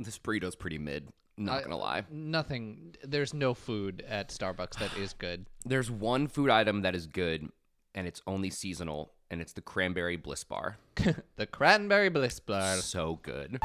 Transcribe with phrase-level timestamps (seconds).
[0.00, 1.08] This burrito's pretty mid.
[1.36, 2.04] Not gonna lie.
[2.10, 2.96] Nothing.
[3.04, 5.46] There's no food at Starbucks that is good.
[5.64, 7.48] There's one food item that is good,
[7.94, 10.78] and it's only seasonal, and it's the cranberry bliss bar.
[11.36, 12.76] the cranberry bliss bar.
[12.76, 13.58] So good.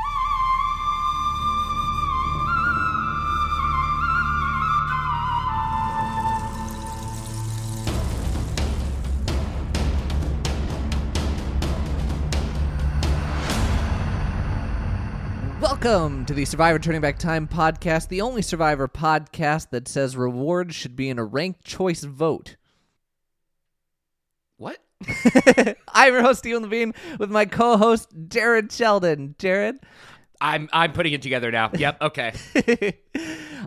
[15.85, 20.73] Welcome to the Survivor Turning Back Time podcast, the only Survivor podcast that says rewards
[20.73, 22.55] should be in a ranked choice vote.
[24.57, 24.79] What?
[25.93, 29.35] I'm your host, Steven Levine, with my co-host, Jared Sheldon.
[29.37, 29.77] Jared,
[30.41, 31.69] I'm I'm putting it together now.
[31.77, 31.97] Yep.
[32.01, 32.33] Okay.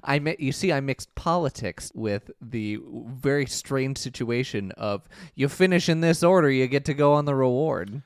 [0.03, 5.03] I mi- you see, I mixed politics with the very strange situation of
[5.37, 8.03] you finish in this order, you get to go on the reward.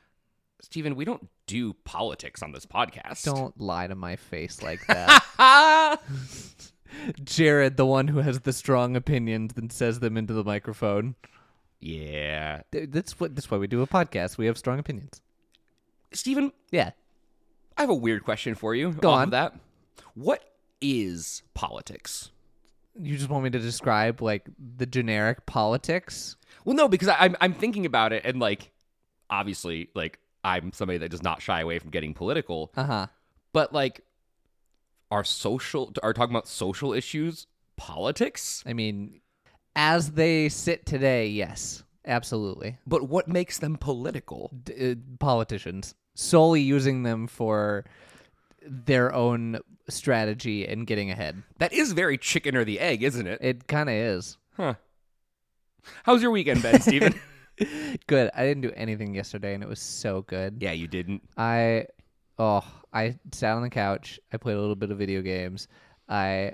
[0.63, 3.25] Steven, we don't do politics on this podcast.
[3.25, 6.01] Don't lie to my face like that.
[7.25, 11.15] Jared, the one who has the strong opinions, and says them into the microphone.
[11.81, 12.63] Yeah.
[12.71, 13.35] That's what.
[13.35, 14.39] That's why we do a podcast.
[14.39, 15.21] We have strong opinions.
[16.13, 16.91] Steven, Yeah.
[17.77, 18.93] I have a weird question for you.
[18.93, 19.31] Go on.
[19.31, 19.55] That.
[20.15, 20.45] What
[20.81, 22.31] is politics?
[23.01, 26.37] You just want me to describe like the generic politics?
[26.67, 28.71] Well, no, because I, I'm I'm thinking about it, and like,
[29.31, 33.07] obviously, like I'm somebody that does not shy away from getting political, Uh huh.
[33.53, 34.03] but like,
[35.11, 38.63] are social are talking about social issues politics?
[38.67, 39.21] I mean,
[39.77, 42.79] as they sit today, yes, absolutely.
[42.87, 44.51] But what makes them political?
[44.65, 47.85] D- uh, politicians solely using them for
[48.67, 51.43] their own strategy and getting ahead.
[51.59, 53.39] That is very chicken or the egg, isn't it?
[53.43, 54.39] It kind of is.
[54.57, 54.75] Huh.
[56.05, 57.19] How's your weekend been, Steven?
[58.07, 58.31] Good.
[58.35, 60.59] I didn't do anything yesterday, and it was so good.
[60.61, 61.23] yeah, you didn't.
[61.37, 61.87] I,
[62.39, 64.21] oh, I sat on the couch.
[64.33, 65.69] I played a little bit of video games.
[66.09, 66.53] I,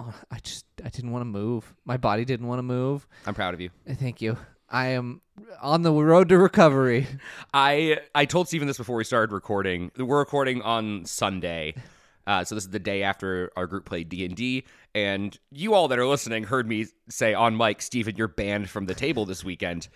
[0.00, 1.74] oh, I just, I didn't want to move.
[1.84, 3.06] My body didn't want to move.
[3.26, 3.70] I'm proud of you.
[3.88, 4.36] Uh, Thank you.
[4.68, 5.20] I am
[5.60, 7.06] on the road to recovery.
[7.52, 9.90] I I told Steven this before we started recording.
[9.98, 11.74] We're recording on Sunday.
[12.26, 15.74] Uh, so this is the day after our group played D and D, and you
[15.74, 19.26] all that are listening heard me say on mic, Steven, you're banned from the table
[19.26, 19.88] this weekend.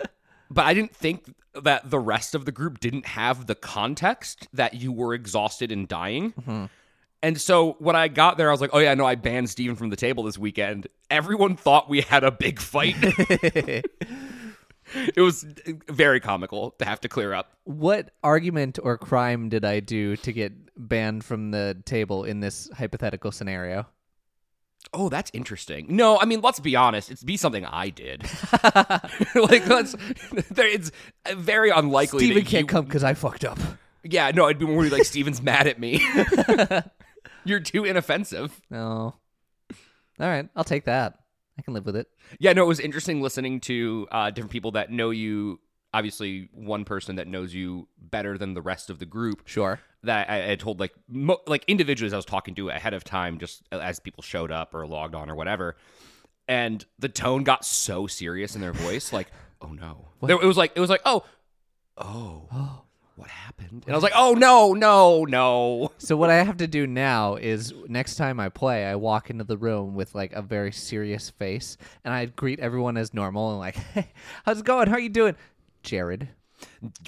[0.50, 4.74] but I didn't think that the rest of the group didn't have the context that
[4.74, 6.32] you were exhausted and dying.
[7.22, 9.76] And so when I got there, I was like, "Oh yeah, no, I banned Steven
[9.76, 12.96] from the table this weekend." Everyone thought we had a big fight.
[15.16, 15.44] it was
[15.88, 17.52] very comical to have to clear up.
[17.64, 22.70] What argument or crime did I do to get banned from the table in this
[22.76, 23.86] hypothetical scenario?
[24.92, 25.86] Oh, that's interesting.
[25.88, 27.10] No, I mean, let's be honest.
[27.10, 28.22] It's be something I did.
[29.34, 29.94] like, let's.
[30.50, 30.90] There, it's
[31.34, 32.24] very unlikely.
[32.24, 33.58] Steven can't you- come because I fucked up.
[34.04, 36.04] Yeah, no, I'd be more like Steven's mad at me.
[37.44, 38.60] You're too inoffensive.
[38.68, 39.14] No.
[40.20, 41.20] All right, I'll take that.
[41.62, 42.08] I can live with it.
[42.40, 45.60] Yeah, no, it was interesting listening to uh, different people that know you.
[45.94, 49.42] Obviously, one person that knows you better than the rest of the group.
[49.44, 49.78] Sure.
[50.02, 53.38] That I, I told like mo- like individuals I was talking to ahead of time,
[53.38, 55.76] just as people showed up or logged on or whatever,
[56.48, 59.30] and the tone got so serious in their voice, like,
[59.60, 61.24] "Oh no!" There, it was like it was like, "Oh,
[61.96, 62.82] oh,
[63.22, 66.66] what happened?" And I was like, "Oh no, no, no!" So what I have to
[66.66, 70.42] do now is next time I play, I walk into the room with like a
[70.42, 74.12] very serious face, and I greet everyone as normal and like, "Hey,
[74.44, 74.88] how's it going?
[74.88, 75.36] How are you doing,
[75.82, 76.28] Jared?"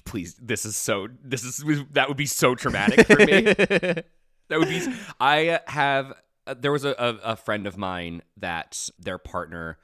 [0.04, 1.08] Please, this is so.
[1.22, 3.42] This is that would be so traumatic for me.
[3.42, 4.04] that
[4.50, 4.86] would be.
[5.20, 6.14] I have.
[6.46, 9.78] Uh, there was a, a, a friend of mine that their partner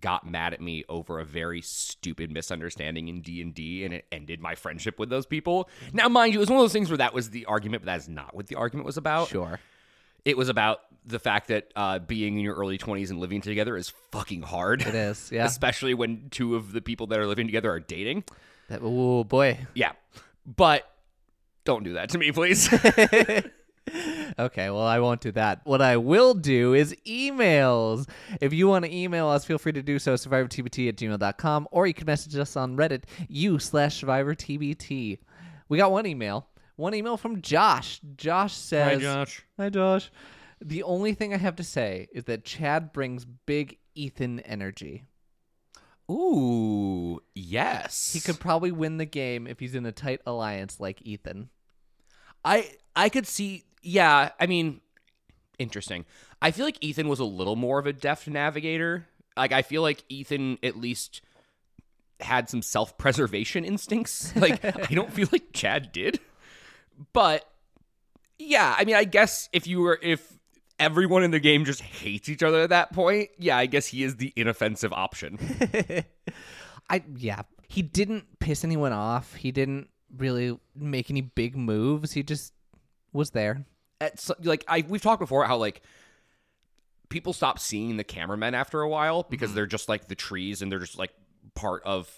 [0.00, 4.06] got mad at me over a very stupid misunderstanding in D and D, and it
[4.12, 5.68] ended my friendship with those people.
[5.92, 7.86] Now, mind you, it was one of those things where that was the argument, but
[7.86, 9.28] that is not what the argument was about.
[9.28, 9.60] Sure.
[10.24, 13.76] It was about the fact that uh, being in your early twenties and living together
[13.76, 14.82] is fucking hard.
[14.82, 15.30] It is.
[15.32, 15.44] Yeah.
[15.46, 18.24] especially when two of the people that are living together are dating.
[18.68, 19.66] That, oh boy.
[19.74, 19.92] Yeah,
[20.44, 20.90] but
[21.64, 22.68] don't do that to me, please.
[24.38, 25.62] Okay, well, I won't do that.
[25.64, 28.08] What I will do is emails.
[28.40, 31.86] If you want to email us, feel free to do so, survivortbt at gmail.com, or
[31.86, 35.18] you can message us on Reddit, u slash survivortbt.
[35.68, 36.46] We got one email.
[36.76, 38.00] One email from Josh.
[38.16, 39.44] Josh says, Hi, Josh.
[39.58, 40.12] Hi, Josh.
[40.60, 45.04] The only thing I have to say is that Chad brings big Ethan energy.
[46.10, 48.12] Ooh, yes.
[48.12, 51.50] He could probably win the game if he's in a tight alliance like Ethan.
[52.44, 53.64] I I could see.
[53.82, 54.80] Yeah, I mean,
[55.58, 56.04] interesting.
[56.40, 59.06] I feel like Ethan was a little more of a deft navigator.
[59.36, 61.20] Like I feel like Ethan at least
[62.20, 64.32] had some self-preservation instincts.
[64.36, 66.20] Like I don't feel like Chad did.
[67.12, 67.48] But
[68.38, 70.38] Yeah, I mean, I guess if you were if
[70.78, 74.02] everyone in the game just hates each other at that point, yeah, I guess he
[74.04, 75.38] is the inoffensive option.
[76.90, 79.34] I yeah, he didn't piss anyone off.
[79.34, 82.12] He didn't really make any big moves.
[82.12, 82.52] He just
[83.18, 83.66] was there.
[84.00, 85.82] It's like I we've talked before how like
[87.08, 89.56] people stop seeing the cameramen after a while because mm-hmm.
[89.56, 91.12] they're just like the trees and they're just like
[91.54, 92.10] part of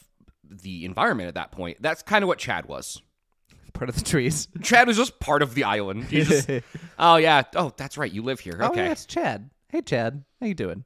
[0.48, 1.78] the environment at that point.
[1.80, 3.00] That's kind of what Chad was.
[3.72, 4.48] Part of the trees.
[4.62, 6.08] Chad was just part of the island.
[6.08, 6.50] Just,
[6.98, 8.58] oh yeah, oh that's right, you live here.
[8.60, 9.48] Oh, Okay, yeah, it's Chad.
[9.68, 10.24] Hey, Chad.
[10.40, 10.84] How you doing?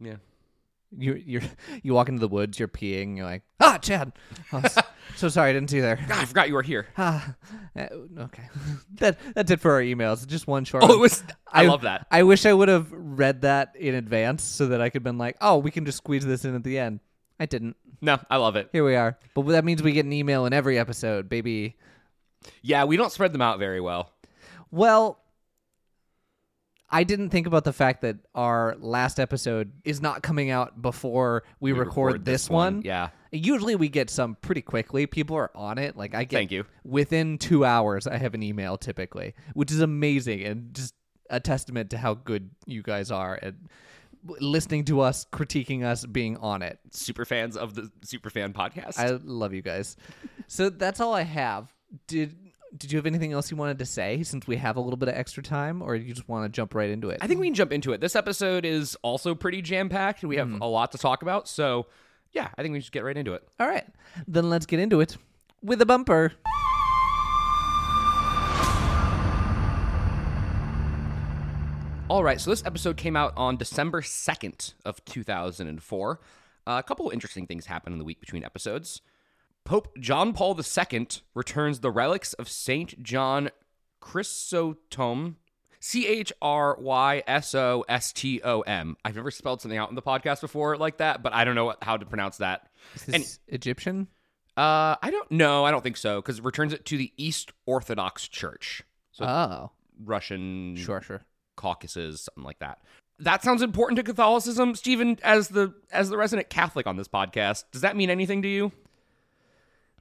[0.00, 0.16] yeah.
[0.96, 1.40] You you
[1.82, 2.58] you walk into the woods.
[2.58, 3.16] You're peeing.
[3.16, 4.12] You're like, ah, Chad.
[5.16, 5.96] So sorry, I didn't see you there.
[5.96, 6.88] God, I forgot you were here.
[6.98, 7.34] Ah,
[7.74, 7.86] uh,
[8.18, 8.42] okay.
[8.96, 10.26] that that's it for our emails.
[10.26, 10.84] Just one short.
[10.84, 10.96] Oh, one.
[10.96, 11.24] it was.
[11.50, 12.06] I, love that.
[12.10, 15.16] I wish I would have read that in advance so that I could have been
[15.16, 17.00] like, oh, we can just squeeze this in at the end.
[17.40, 17.76] I didn't.
[18.02, 18.68] No, I love it.
[18.72, 19.18] Here we are.
[19.34, 21.76] But that means we get an email in every episode, baby.
[22.60, 24.12] Yeah, we don't spread them out very well.
[24.70, 25.18] Well,
[26.88, 31.42] I didn't think about the fact that our last episode is not coming out before
[31.58, 32.82] we, We record, this one.
[32.84, 33.08] Yeah.
[33.32, 35.06] Usually we get some pretty quickly.
[35.06, 35.96] People are on it.
[35.96, 36.64] Like I get Thank you.
[36.84, 40.94] within two hours I have an email typically, which is amazing and just
[41.28, 43.54] a testament to how good you guys are at
[44.40, 46.78] listening to us, critiquing us, being on it.
[46.92, 48.98] Super fans of the Super Fan podcast.
[48.98, 49.96] I love you guys.
[50.46, 51.72] so that's all I have.
[52.06, 52.36] Did
[52.76, 55.08] did you have anything else you wanted to say since we have a little bit
[55.08, 57.18] of extra time, or you just want to jump right into it?
[57.20, 58.00] I think we can jump into it.
[58.00, 60.22] This episode is also pretty jam packed.
[60.24, 61.48] We have a lot to talk about.
[61.48, 61.86] So,
[62.32, 63.46] yeah, I think we should get right into it.
[63.60, 63.86] all right,
[64.26, 65.16] then let's get into it
[65.62, 66.32] with a bumper.
[72.08, 76.20] All right, so this episode came out on December 2nd of 2004.
[76.66, 79.00] Uh, a couple of interesting things happened in the week between episodes.
[79.66, 83.50] Pope John Paul II returns the relics of Saint John
[84.00, 85.36] Chrysostom,
[85.80, 88.96] C H R Y S O S T O M.
[89.04, 91.66] I've never spelled something out in the podcast before like that, but I don't know
[91.66, 92.68] what, how to pronounce that.
[92.94, 94.08] Is this Egyptian?
[94.56, 95.64] Uh, I don't know.
[95.66, 98.82] I don't think so because it returns it to the East Orthodox Church.
[99.12, 99.70] So Oh,
[100.02, 101.22] Russian sure, sure.
[101.56, 102.78] Caucasus, something like that.
[103.18, 105.18] That sounds important to Catholicism, Steven.
[105.22, 108.72] As the as the resident Catholic on this podcast, does that mean anything to you?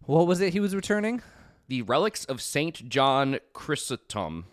[0.04, 1.22] What was it he was returning?
[1.68, 4.46] The relics of Saint John Chrysostom.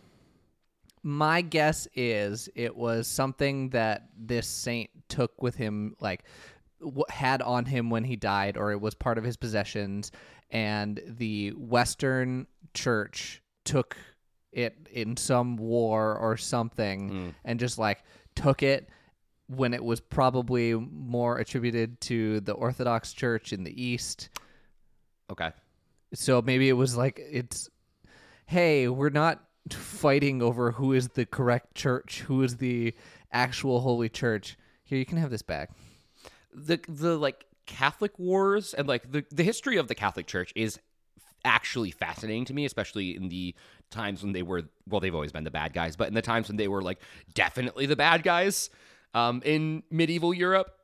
[1.03, 6.25] My guess is it was something that this saint took with him, like
[7.09, 10.13] had on him when he died, or it was part of his possessions,
[10.51, 13.97] and the Western Church took
[14.53, 17.29] it in some war or something, hmm.
[17.45, 18.05] and just like
[18.35, 18.89] took it
[19.49, 24.31] when it was probably more attributed to the Orthodox Church in the East.
[25.33, 25.51] Okay.
[26.15, 27.71] So maybe it was like it's
[28.47, 32.95] hey, we're not fighting over who is the correct church, who is the
[33.33, 34.59] actual holy church.
[34.85, 35.71] Here you can have this back.
[36.55, 40.79] The the like Catholic wars and like the the history of the Catholic Church is
[41.45, 43.55] actually fascinating to me, especially in the
[43.91, 46.49] times when they were well, they've always been the bad guys, but in the times
[46.49, 47.01] when they were like
[47.35, 48.69] definitely the bad guys
[49.15, 50.75] um, in medieval Europe,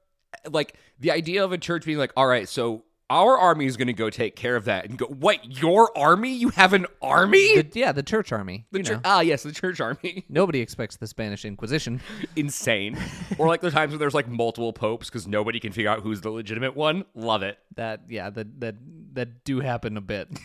[0.50, 3.86] like the idea of a church being like, all right, so our army is going
[3.86, 6.34] to go take care of that, and go, what your army?
[6.34, 7.62] You have an army?
[7.62, 8.66] The, yeah, the church army.
[8.70, 9.00] The you chur- know.
[9.04, 10.24] ah, yes, the church army.
[10.28, 12.00] Nobody expects the Spanish Inquisition.
[12.36, 12.98] Insane.
[13.38, 16.20] or like the times when there's like multiple popes because nobody can figure out who's
[16.20, 17.04] the legitimate one.
[17.14, 17.58] Love it.
[17.76, 18.74] That yeah, that that
[19.14, 20.28] that do happen a bit.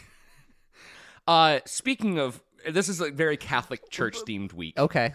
[1.26, 4.78] Uh, speaking of, this is a very Catholic church themed week.
[4.78, 5.14] Okay.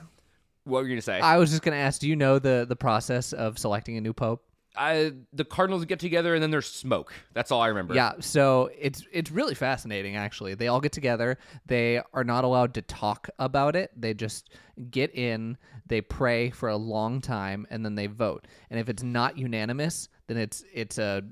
[0.64, 1.20] What were you gonna say?
[1.20, 4.12] I was just gonna ask, do you know the the process of selecting a new
[4.14, 4.42] pope?
[4.76, 7.12] I, the Cardinals get together and then there's smoke.
[7.32, 7.94] That's all I remember.
[7.94, 10.54] Yeah, so it's it's really fascinating actually.
[10.54, 11.38] They all get together.
[11.66, 13.90] They are not allowed to talk about it.
[13.96, 14.50] They just
[14.90, 15.56] get in,
[15.86, 18.46] they pray for a long time and then they vote.
[18.70, 21.22] And if it's not unanimous, then it's it's a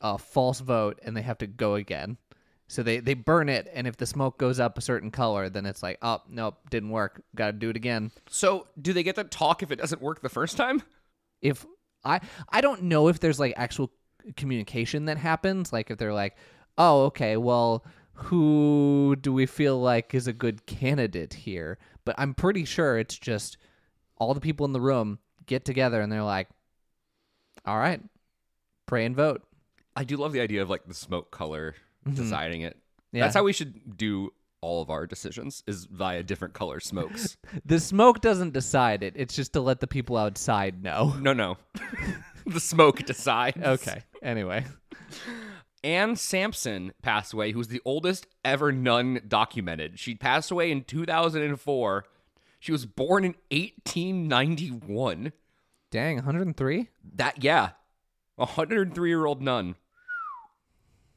[0.00, 2.16] a false vote and they have to go again.
[2.68, 5.66] So they they burn it and if the smoke goes up a certain color, then
[5.66, 7.22] it's like, "Oh, nope, didn't work.
[7.34, 10.22] Got to do it again." So do they get to talk if it doesn't work
[10.22, 10.82] the first time?
[11.42, 11.66] if
[12.06, 13.90] I I don't know if there's like actual
[14.36, 16.36] communication that happens like if they're like
[16.78, 17.84] oh okay well
[18.14, 23.16] who do we feel like is a good candidate here but I'm pretty sure it's
[23.16, 23.56] just
[24.16, 26.48] all the people in the room get together and they're like
[27.64, 28.00] all right
[28.86, 29.42] pray and vote
[29.96, 31.74] I do love the idea of like the smoke color
[32.06, 32.22] mm-hmm.
[32.22, 32.76] deciding it.
[33.12, 33.22] Yeah.
[33.22, 34.32] That's how we should do
[34.66, 37.36] all of our decisions is via different color smokes.
[37.64, 41.56] the smoke doesn't decide it it's just to let the people outside know no, no.
[42.46, 43.62] the smoke decides.
[43.62, 44.64] okay anyway
[45.84, 50.00] Anne Sampson passed away, who's the oldest ever nun documented.
[50.00, 52.04] She passed away in 2004.
[52.58, 55.32] She was born in 1891.
[55.92, 56.88] Dang, 103?
[57.14, 57.70] That, yeah,
[58.36, 59.76] a 103 year old nun.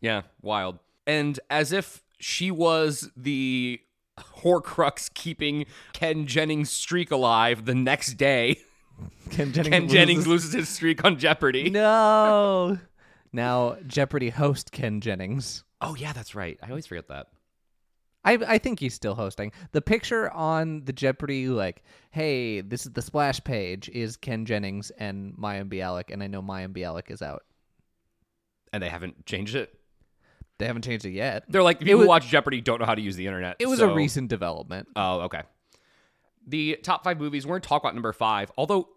[0.01, 0.77] Yeah, wild.
[1.07, 3.79] And as if she was the
[4.19, 8.59] Horcrux keeping Ken Jennings' streak alive the next day,
[9.29, 11.69] Ken Jennings, Ken Jennings loses- loses his streak on Jeopardy.
[11.69, 12.77] No.
[13.31, 15.63] now, Jeopardy host Ken Jennings.
[15.81, 16.59] Oh, yeah, that's right.
[16.61, 17.27] I always forget that.
[18.25, 19.53] I I think he's still hosting.
[19.71, 24.89] The picture on the Jeopardy, like, hey, this is the splash page, is Ken Jennings
[24.91, 27.43] and Mayim Bialik, and I know Mayim Bialik is out.
[28.73, 29.78] And they haven't changed it.
[30.59, 31.45] They haven't changed it yet.
[31.49, 33.55] They're like, people was- who watch Jeopardy don't know how to use the internet.
[33.59, 34.87] It was so- a recent development.
[34.95, 35.41] Oh, okay.
[36.47, 38.89] The top five movies, we're to talk about number five, although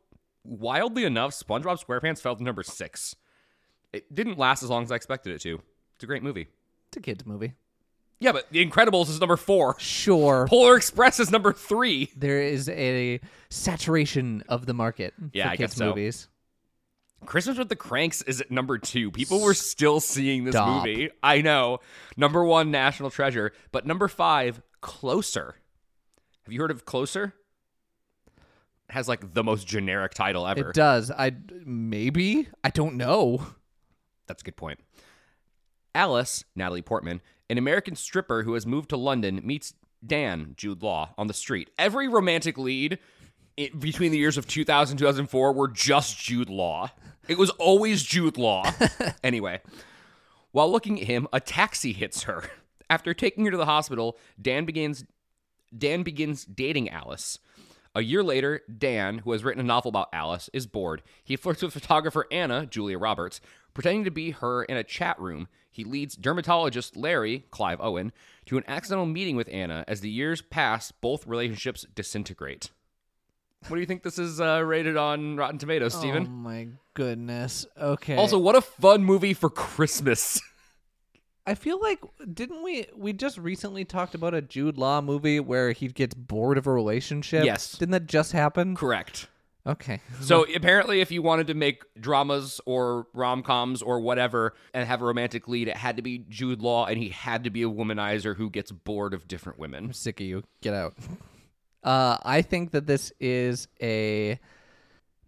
[0.44, 3.14] wildly enough, SpongeBob SquarePants fell to number six.
[3.92, 5.60] It didn't last as long as I expected it to.
[5.94, 6.48] It's a great movie.
[6.88, 7.52] It's a kids movie.
[8.18, 9.76] Yeah, but The Incredibles is number four.
[9.78, 10.46] Sure.
[10.48, 12.10] Polar Express is number three.
[12.16, 15.88] There is a saturation of the market Yeah, for I kids guess so.
[15.88, 16.28] movies.
[17.26, 19.10] Christmas with the Cranks is at number two.
[19.10, 20.86] People were still seeing this Stop.
[20.86, 21.10] movie.
[21.22, 21.80] I know.
[22.16, 23.52] Number one, National Treasure.
[23.70, 25.56] But number five, Closer.
[26.44, 27.34] Have you heard of Closer?
[28.88, 30.70] It has like the most generic title ever.
[30.70, 31.10] It does.
[31.10, 31.32] I
[31.64, 33.46] maybe I don't know.
[34.26, 34.80] That's a good point.
[35.94, 39.74] Alice, Natalie Portman, an American stripper who has moved to London, meets
[40.04, 41.70] Dan, Jude Law, on the street.
[41.78, 42.98] Every romantic lead
[43.58, 46.90] i between the years of 2000 and 2004 were just Jude Law.
[47.28, 48.70] It was always Jude Law.
[49.24, 49.60] anyway,
[50.50, 52.44] while looking at him, a taxi hits her.
[52.90, 55.04] After taking her to the hospital, Dan begins
[55.76, 57.38] Dan begins dating Alice.
[57.94, 61.02] A year later, Dan, who has written a novel about Alice, is bored.
[61.24, 63.40] He flirts with photographer Anna, Julia Roberts,
[63.74, 65.48] pretending to be her in a chat room.
[65.70, 68.12] He leads dermatologist Larry, Clive Owen,
[68.46, 69.84] to an accidental meeting with Anna.
[69.88, 72.70] As the years pass, both relationships disintegrate.
[73.68, 76.26] What do you think this is uh, rated on Rotten Tomatoes, Steven?
[76.26, 77.66] Oh my goodness.
[77.80, 78.16] Okay.
[78.16, 80.40] Also, what a fun movie for Christmas.
[81.46, 81.98] I feel like
[82.32, 86.56] didn't we we just recently talked about a Jude Law movie where he gets bored
[86.56, 87.44] of a relationship?
[87.44, 87.72] Yes.
[87.72, 88.76] Didn't that just happen?
[88.76, 89.28] Correct.
[89.66, 90.00] Okay.
[90.20, 95.02] So apparently, if you wanted to make dramas or rom coms or whatever and have
[95.02, 97.68] a romantic lead, it had to be Jude Law, and he had to be a
[97.68, 99.86] womanizer who gets bored of different women.
[99.86, 100.44] I'm sick of you.
[100.60, 100.94] Get out.
[101.82, 104.38] Uh, I think that this is a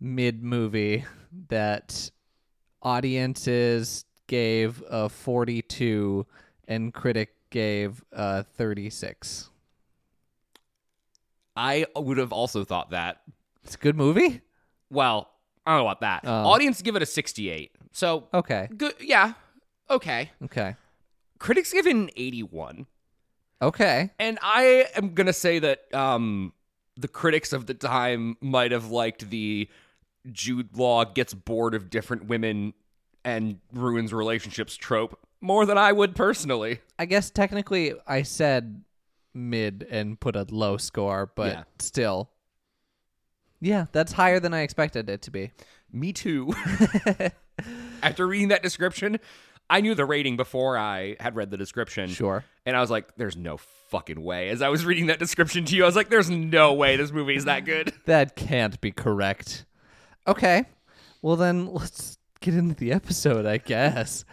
[0.00, 1.04] mid movie
[1.48, 2.10] that
[2.82, 6.26] audiences gave a 42
[6.68, 9.50] and critic gave a 36.
[11.56, 13.22] I would have also thought that.
[13.64, 14.40] It's a good movie?
[14.90, 15.30] Well,
[15.64, 16.22] I don't know about that.
[16.24, 16.30] Oh.
[16.50, 17.72] Audience give it a 68.
[17.92, 18.68] So Okay.
[18.76, 18.94] good.
[19.00, 19.34] Yeah.
[19.88, 20.30] Okay.
[20.44, 20.76] Okay.
[21.38, 22.86] Critics give it an 81.
[23.64, 24.10] Okay.
[24.18, 26.52] And I am gonna say that um,
[26.96, 29.68] the critics of the time might have liked the
[30.30, 32.74] Jude Law gets bored of different women
[33.24, 36.80] and ruins relationships trope more than I would personally.
[36.98, 38.82] I guess technically I said
[39.34, 41.64] mid and put a low score, but Yeah.
[41.78, 42.30] still.
[43.60, 45.52] Yeah, that's higher than I expected it to be.
[45.92, 46.52] Me too.
[48.02, 49.18] After reading that description,
[49.70, 52.08] I knew the rating before I had read the description.
[52.10, 52.44] Sure.
[52.66, 53.56] And I was like, there's no
[53.90, 54.50] fucking way.
[54.50, 57.12] As I was reading that description to you, I was like, there's no way this
[57.12, 57.92] movie is that good.
[58.06, 59.64] That can't be correct.
[60.26, 60.64] Okay.
[61.22, 64.24] Well, then let's get into the episode, I guess.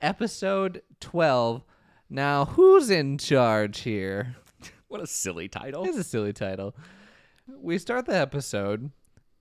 [0.00, 1.62] Episode 12.
[2.08, 4.34] Now, who's in charge here?
[4.88, 5.84] What a silly title.
[5.84, 6.74] It's a silly title.
[7.46, 8.90] We start the episode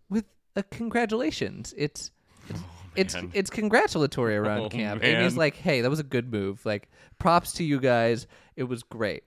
[0.09, 0.25] with
[0.55, 1.73] a congratulations.
[1.75, 2.11] It's
[2.99, 3.31] it's it's, man.
[3.33, 5.01] it's congratulatory around Oh, camp.
[5.01, 5.17] man.
[5.17, 6.65] Ami's like, "Hey, that was a good move.
[6.65, 6.89] Like,
[7.19, 8.27] props to you guys.
[8.55, 9.23] It was great."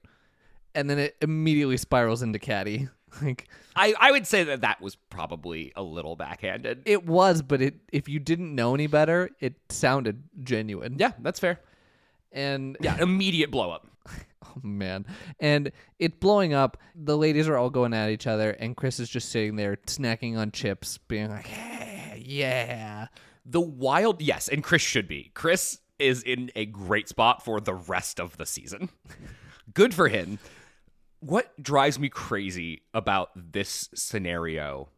[0.74, 2.88] And then it immediately spirals into catty.
[3.20, 6.80] Like I, I would say that that was probably a little backhanded.
[6.86, 10.96] it was, but it if you didn't know any better, it sounded genuine.
[10.98, 11.60] yeah, that's fair.
[12.32, 13.86] And Yeah, immediate blow up.
[14.08, 15.04] Oh man.
[15.40, 16.78] And it's blowing up.
[16.94, 20.38] The ladies are all going at each other and Chris is just sitting there snacking
[20.38, 23.08] on chips, being like, "Hey, yeah."
[23.44, 25.30] The wild, yes, and Chris should be.
[25.34, 28.88] Chris is in a great spot for the rest of the season.
[29.74, 30.38] Good for him.
[31.20, 34.88] What drives me crazy about this scenario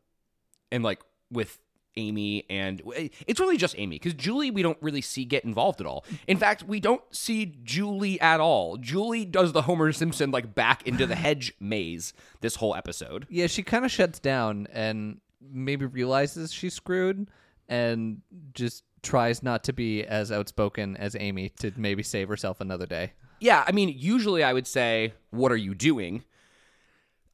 [0.73, 1.59] and like with
[1.97, 2.83] Ami and
[3.27, 6.05] it's really just Ami because Julie we don't really see get involved at all.
[6.27, 8.79] In fact, we don't see Julie at all.
[8.79, 13.27] Julie does the Homer Simpson like back into the hedge maze this whole episode.
[13.29, 17.29] Yeah, she kind of shuts down and maybe realizes she's screwed
[17.69, 18.21] and
[18.55, 23.13] just tries not to be as outspoken as Ami to maybe save herself another day.
[23.41, 26.25] Yeah, I mean, usually I would say, "What are you doing?"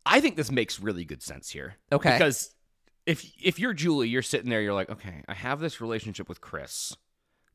[0.04, 1.76] I think this makes really good sense here.
[1.92, 2.12] Okay.
[2.12, 2.54] Because
[3.06, 6.40] if if you're Julie, you're sitting there, you're like, "Okay, I have this relationship with
[6.40, 6.96] Chris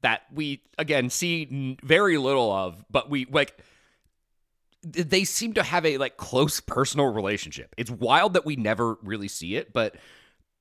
[0.01, 3.58] that we again see n- very little of, but we like
[4.84, 7.74] they seem to have a like close personal relationship.
[7.75, 9.96] It's wild that we never really see it, but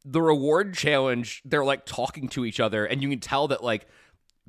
[0.04, 3.86] the reward challenge, they're like talking to each other, and you can tell that like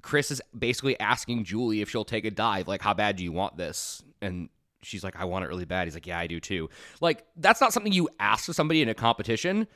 [0.01, 2.67] Chris is basically asking Julie if she'll take a dive.
[2.67, 4.03] Like, how bad do you want this?
[4.21, 4.49] And
[4.81, 5.87] she's like, I want it really bad.
[5.87, 6.69] He's like, Yeah, I do too.
[7.01, 9.67] Like, that's not something you ask of somebody in a competition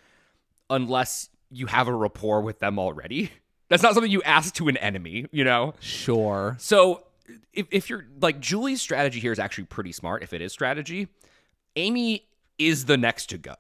[0.70, 3.32] unless you have a rapport with them already.
[3.70, 5.76] That's not something you ask to an enemy, you know?
[5.80, 6.56] Sure.
[6.60, 7.04] So
[7.54, 11.08] if, if you're like Julie's strategy here is actually pretty smart if it is strategy.
[11.78, 13.56] Ami is the next to go.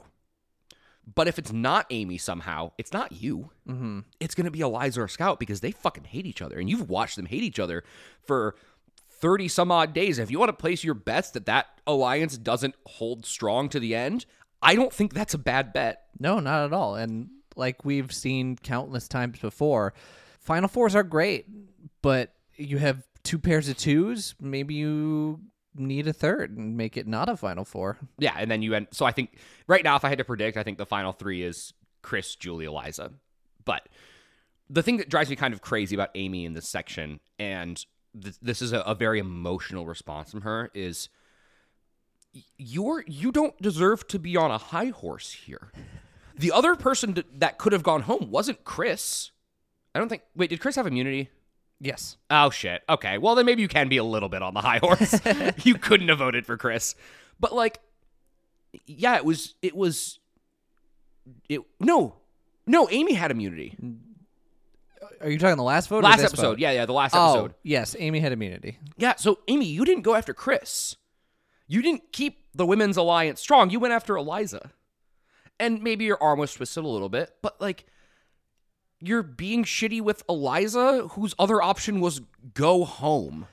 [1.15, 3.51] But if it's not Ami somehow, it's not you.
[3.67, 3.99] Mm-hmm.
[4.19, 6.59] It's going to be Eliza or Scout because they fucking hate each other.
[6.59, 7.83] And you've watched them hate each other
[8.21, 8.55] for
[9.09, 10.19] 30 some odd days.
[10.19, 13.95] If you want to place your bets that that alliance doesn't hold strong to the
[13.95, 14.25] end,
[14.61, 16.03] I don't think that's a bad bet.
[16.19, 16.95] No, not at all.
[16.95, 19.93] And like we've seen countless times before,
[20.39, 21.45] Final Fours are great,
[22.01, 24.35] but you have two pairs of twos.
[24.39, 25.39] Maybe you
[25.75, 27.97] need a third and make it not a Final Four.
[28.17, 28.87] Yeah, and then you end.
[28.91, 31.43] So I think right now, if I had to predict, I think the final three
[31.43, 33.11] is Chris, Julie, Eliza.
[33.65, 33.87] But
[34.69, 37.83] the thing that drives me kind of crazy about Ami in this section, and
[38.21, 41.09] th- this is a, a very emotional response from her, is
[42.57, 45.71] you're you don't deserve to be on a high horse here.
[46.37, 49.31] The other person that could have gone home wasn't Chris.
[49.93, 50.21] I don't think.
[50.35, 51.29] Wait, did Chris have immunity?
[51.81, 52.17] Yes.
[52.29, 52.81] Oh shit.
[52.89, 53.17] Okay.
[53.17, 55.19] Well, then maybe you can be a little bit on the high horse.
[55.65, 56.95] you couldn't have voted for Chris.
[57.39, 57.79] But like
[58.85, 60.19] yeah, it was it was
[61.47, 62.15] it no.
[62.67, 63.75] No, Ami had immunity.
[65.21, 65.99] Are you talking the last vote?
[65.99, 66.41] or Last episode.
[66.43, 66.59] vote?
[66.59, 67.53] Yeah, yeah, the last Oh, episode.
[67.63, 67.95] yes.
[67.99, 68.77] Ami had immunity.
[68.97, 70.95] Yeah, so Ami, you didn't go after Chris.
[71.67, 73.69] You didn't keep the women's alliance strong.
[73.69, 74.71] You went after Eliza.
[75.59, 77.85] And maybe your arm was twisted a little bit, but like
[78.99, 82.21] you're being shitty with Eliza, whose other option was
[82.53, 83.47] go home.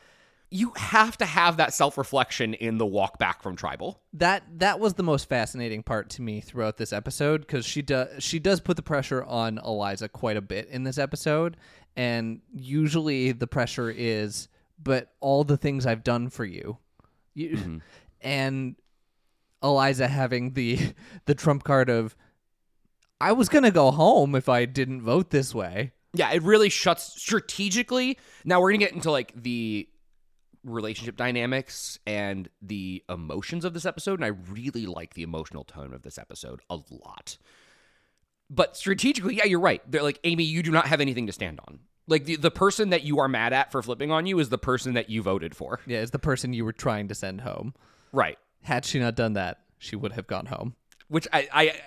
[0.49, 4.01] You have to have that self reflection in the walk back from tribal.
[4.13, 8.23] That that was the most fascinating part to me throughout this episode because she does
[8.23, 11.57] she does put the pressure on Eliza quite a bit in this episode,
[11.97, 14.49] and usually the pressure is,
[14.81, 16.79] but all the things I've done for you,
[17.35, 17.79] you mm-hmm.
[18.21, 18.77] and
[19.63, 20.79] Eliza having the
[21.27, 22.17] the trump card of,
[23.21, 25.93] I was gonna go home if I didn't vote this way.
[26.13, 28.19] Yeah, it really shuts strategically.
[28.45, 29.89] Now we're gonna get into like the
[30.65, 35.95] relationship dynamics and the emotions of this episode, and I really like the emotional tone
[35.95, 37.39] of this episode a lot.
[38.51, 39.83] But strategically, yeah, you're right.
[39.91, 41.81] They're like, Ami, you do not have anything to stand on.
[42.07, 44.59] Like the, the person that you are mad at for flipping on you is the
[44.59, 45.81] person that you voted for.
[45.87, 47.75] Yeah, is the person you were trying to send home.
[48.13, 48.39] Right.
[48.63, 50.77] Had she not done that, she would have gone home.
[51.09, 51.81] Which I, I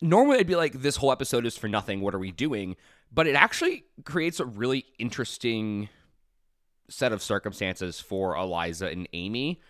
[0.00, 2.00] normally I'd be like, this whole episode is for nothing.
[2.00, 2.76] What are we doing?
[3.12, 5.88] But it actually creates a really interesting
[6.88, 9.60] set of circumstances for Eliza and Ami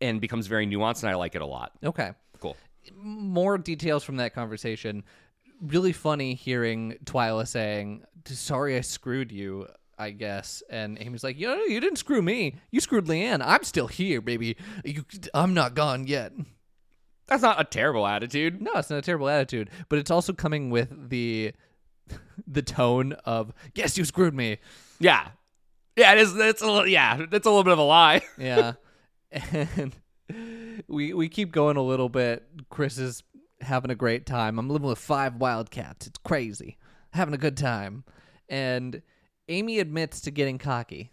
[0.00, 1.72] and becomes very nuanced, and I like it a lot.
[1.84, 2.12] Okay.
[2.40, 2.56] Cool.
[2.94, 5.02] more details from that conversation.
[5.60, 9.66] Really funny hearing Twila saying, "Sorry, I screwed you."
[9.98, 12.56] I guess, and Ami's like, "You know, you didn't screw me.
[12.70, 13.40] You screwed Leann.
[13.40, 14.56] I'm still here, baby.
[14.84, 16.32] You, I'm not gone yet."
[17.28, 18.62] That's not a terrible attitude.
[18.62, 21.52] No, it's not a terrible attitude, but it's also coming with the
[22.46, 24.58] the tone of, "Yes, you screwed me."
[25.00, 25.28] Yeah.
[25.96, 26.36] Yeah, it is.
[26.36, 26.86] It's a little.
[26.86, 28.20] Yeah, it's a little bit of a lie.
[28.38, 28.74] Yeah,
[29.32, 29.96] and
[30.88, 32.44] we we keep going a little bit.
[32.70, 33.22] Chris is
[33.60, 34.58] having a great time.
[34.58, 36.06] I'm living with five wildcats.
[36.06, 36.76] It's crazy.
[37.12, 38.04] Having a good time.
[38.48, 39.00] And
[39.50, 41.10] Ami admits to getting cocky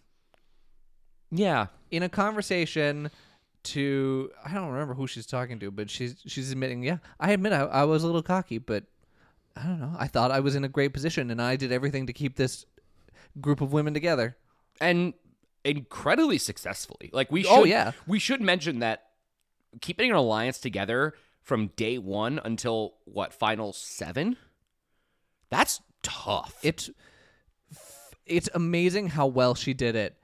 [1.30, 1.66] Yeah.
[1.90, 3.10] in a conversation
[3.64, 7.52] to I don't remember who she's talking to, but she's she's admitting, yeah, I admit
[7.52, 8.84] I, I was a little cocky, but
[9.56, 9.94] I don't know.
[9.98, 12.66] I thought I was in a great position and I did everything to keep this
[13.40, 14.36] group of women together.
[14.80, 15.14] and
[15.64, 17.08] incredibly successfully.
[17.12, 17.92] Like we oh, should, Oh, yeah.
[18.06, 19.04] we should mention that
[19.80, 24.36] keeping an alliance together from day one until what final seven.
[25.50, 26.58] That's tough.
[26.62, 26.90] It's
[28.26, 30.16] it's amazing how well she did it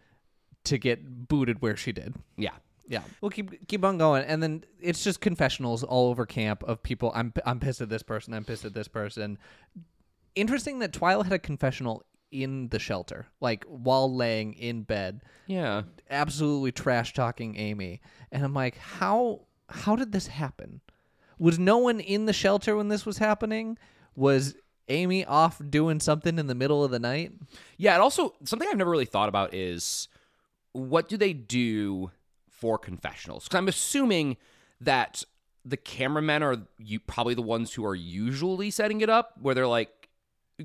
[0.64, 2.14] to get booted where she did.
[2.36, 2.52] yeah,
[2.90, 6.82] Yeah, we'll keep keep on going, and then it's just confessionals all over camp of
[6.82, 7.12] people.
[7.14, 8.34] I'm I'm pissed at this person.
[8.34, 9.38] I'm pissed at this person.
[10.34, 15.82] Interesting that Twila had a confessional in the shelter, like while laying in bed, yeah.
[16.10, 18.00] absolutely trash talking Ami,
[18.32, 20.80] and I'm like, how how did this happen?
[21.38, 23.78] Was no one in the shelter when this was happening?
[24.16, 24.56] Was
[24.90, 27.32] Ami off doing something in the middle of the night.
[27.76, 30.08] Yeah, and also something I've never really thought about is
[30.72, 32.10] what do they do
[32.60, 33.44] for confessionals?
[33.44, 34.36] Because I'm assuming
[34.80, 35.24] that
[35.64, 39.66] the cameramen are you probably the ones who are usually setting it up, where they're
[39.66, 40.08] like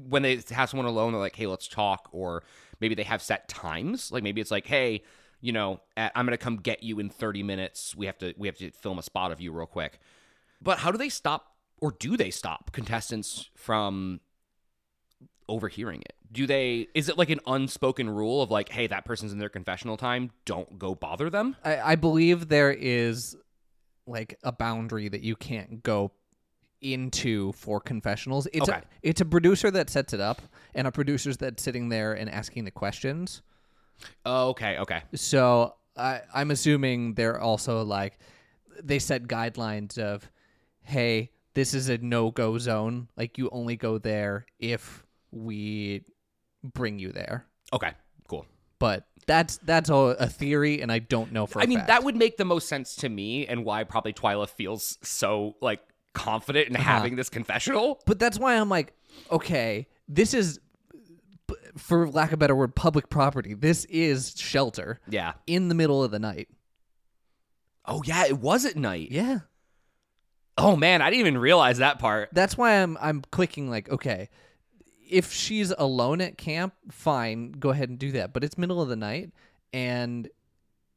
[0.08, 2.44] when they have someone alone, they're like, "Hey, let's talk," or
[2.80, 4.12] maybe they have set times.
[4.12, 5.04] Like maybe it's like, "Hey,
[5.42, 7.96] you know, at, I'm gonna come get you in 30 minutes.
[7.96, 10.00] We have to we have to film a spot of you real quick."
[10.62, 14.22] But how do they stop, or do they stop contestants from
[15.48, 16.14] overhearing it?
[16.32, 16.88] Do they?
[16.94, 20.32] Is it like an unspoken rule of like, "Hey, that person's in their confessional time.
[20.46, 23.36] Don't go bother them." I, I believe there is
[24.08, 26.12] like a boundary that you can't go
[26.82, 28.48] into for confessionals.
[28.54, 28.80] It's Okay.
[28.80, 30.42] a it's a producer that sets it up
[30.74, 33.42] and a producer's that's sitting there and asking the questions.
[34.26, 35.04] Oh, okay, okay.
[35.14, 38.20] So I I'm assuming they're also like
[38.84, 40.30] they set guidelines of
[40.82, 43.08] hey, this is a no go zone.
[43.16, 45.05] Like you only go there if
[45.36, 46.04] we
[46.64, 47.46] bring you there.
[47.74, 47.92] Okay,
[48.28, 48.46] cool.
[48.80, 51.88] But that's that's a, a theory and I don't know for I mean, fact.
[51.90, 55.82] that would make the most sense to me, and why probably Twila feels so like
[56.14, 56.84] confident in uh-huh.
[56.84, 58.02] having this confessional.
[58.06, 58.94] But that's why I'm like,
[59.32, 60.60] okay, this is,
[61.78, 63.54] for lack of a better word, public property.
[63.54, 65.34] This is shelter Yeah.
[65.46, 66.48] in the middle of the night.
[67.86, 69.12] Oh yeah, it was at night.
[69.12, 69.40] Yeah,
[70.58, 72.30] Oh man, I didn't even realize that part.
[72.32, 74.30] that's why I'm I'm clicking like, okay,
[75.10, 78.34] if she's alone at camp, fine, go ahead and do that.
[78.34, 79.32] But it's middle of the night,
[79.74, 80.30] and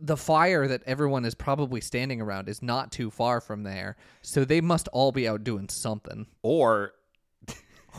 [0.00, 4.44] the fire that everyone is probably standing around is not too far from there, so
[4.44, 6.26] they must all be out doing something.
[6.42, 6.92] Or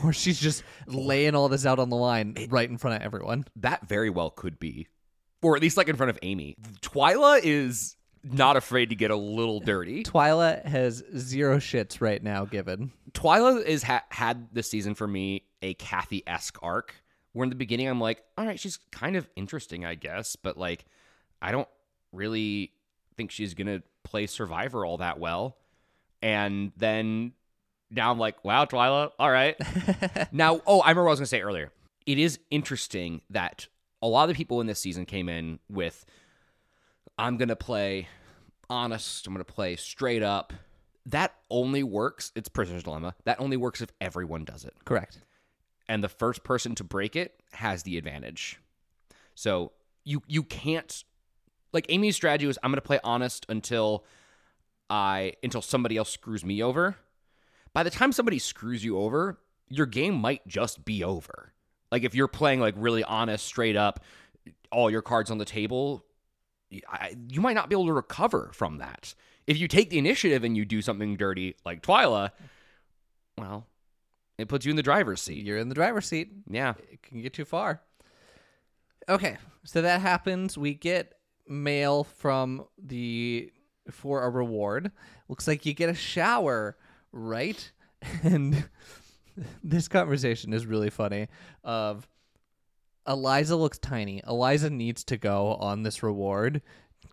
[0.04, 3.44] Or she's just laying all this out on the line right in front of everyone.
[3.56, 4.86] that very well could be,
[5.42, 6.56] or at least like in front of Ami.
[6.80, 10.02] Twila is not afraid to get a little dirty.
[10.02, 12.92] Twila has zero shits right now given.
[13.12, 16.94] Twila is ha- had this season for me a Kathy esque arc.
[17.32, 20.56] Where in the beginning I'm like, all right, she's kind of interesting, I guess, but
[20.56, 20.84] like,
[21.40, 21.68] I don't
[22.12, 22.72] really
[23.16, 25.56] think she's gonna play Survivor all that well.
[26.22, 27.32] And then
[27.90, 29.56] now I'm like, wow, Twila, all right.
[30.32, 31.72] now, oh, I remember what I was gonna say earlier.
[32.06, 33.68] It is interesting that
[34.02, 36.04] a lot of the people in this season came in with,
[37.20, 38.08] I'm gonna play
[38.68, 40.52] honest, I'm gonna play straight up.
[41.06, 42.32] That only works.
[42.34, 43.14] It's Prisoner's Dilemma.
[43.24, 45.20] That only works if everyone does it Correct.
[45.88, 48.58] and the first person to break it has the advantage.
[49.34, 49.72] So
[50.04, 51.04] you you can't
[51.72, 54.04] like Ami's strategy was I'm going to play honest until
[54.88, 56.96] I until somebody else screws me over.
[57.72, 61.52] By the time somebody screws you over, your game might just be over.
[61.92, 64.00] Like if you're playing like really honest, straight up,
[64.72, 66.04] all your cards on the table,
[66.88, 69.14] I, you might not be able to recover from that.
[69.46, 72.30] If you take the initiative and you do something dirty like Twila,
[73.36, 73.66] well,
[74.38, 75.44] it puts you in the driver's seat.
[75.44, 76.30] You're in the driver's seat.
[76.48, 76.74] Yeah.
[76.90, 77.82] It can get too far.
[79.08, 80.56] Okay, so that happens.
[80.56, 81.14] We get
[81.48, 83.50] mail from the
[83.90, 84.92] for a reward.
[85.28, 86.76] Looks like you get a shower,
[87.12, 87.70] right?
[88.22, 88.64] And
[89.62, 91.28] this conversation is really funny.
[91.62, 92.08] Of
[93.10, 94.22] Eliza looks tiny.
[94.26, 96.62] Eliza needs to go on this reward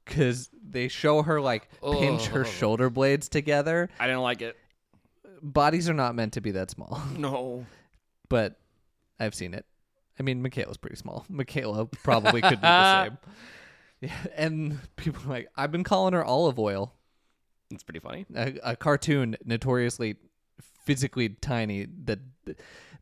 [0.06, 2.48] because they show her like pinch her Ugh.
[2.48, 3.90] shoulder blades together.
[4.00, 4.56] I didn't like it.
[5.42, 7.02] Bodies are not meant to be that small.
[7.18, 7.66] No.
[8.30, 8.60] but
[9.20, 9.66] I've seen it.
[10.20, 11.26] I mean, Michaela's pretty small.
[11.30, 13.18] Michaela probably could do the same.
[14.02, 16.94] Yeah, and people are like, I've been calling her olive oil.
[17.72, 18.26] It's pretty funny.
[18.36, 20.16] A, a cartoon notoriously
[20.86, 22.20] physically tiny that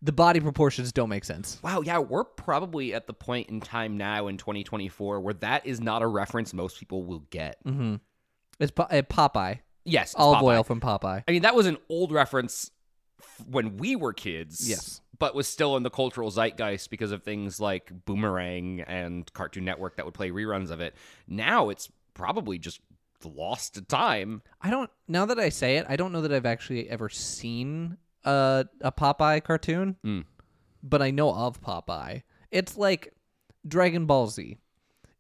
[0.06, 1.60] the body proportions don't make sense.
[1.63, 5.82] Wow, yeah, we're probably at the point in time now in 2024 where that is
[5.82, 7.58] not a reference most people will get.
[7.65, 7.96] Mm-hmm.
[8.60, 10.44] It's po- uh, Popeye, Yes, it's olive Popeye.
[10.58, 11.24] oil from Popeye.
[11.28, 12.72] I mean, that was an old reference
[13.20, 14.70] f- when we were kids.
[14.70, 15.02] Yes.
[15.18, 19.96] But was still in the cultural zeitgeist because of things like Boomerang and Cartoon Network
[19.96, 20.94] that would play reruns of it.
[21.28, 22.80] Now it's probably just
[23.24, 24.41] lost to time.
[24.62, 24.89] I don't.
[25.08, 28.92] Now that I say it, I don't know that I've actually ever seen a a
[28.92, 30.26] Popeye cartoon, Mm.
[30.84, 32.24] but I know of Popeye.
[32.52, 33.14] It's like
[33.68, 34.58] Dragon Ball Z.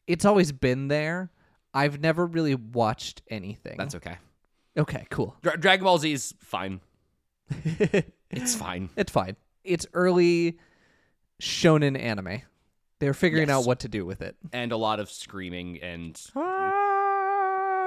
[0.07, 1.31] It's always been there.
[1.73, 3.75] I've never really watched anything.
[3.77, 4.17] That's okay.
[4.77, 5.05] okay.
[5.09, 5.35] Cool.
[5.41, 6.81] Dra- Dragon Ball Z is fine.
[8.31, 8.89] It's fine.
[8.97, 9.37] It's fine.
[9.63, 10.57] It's early
[11.41, 12.41] shonen anime.
[12.99, 13.57] They're figuring Yes.
[13.59, 14.35] out what to do with it.
[14.51, 16.17] And a lot of screaming and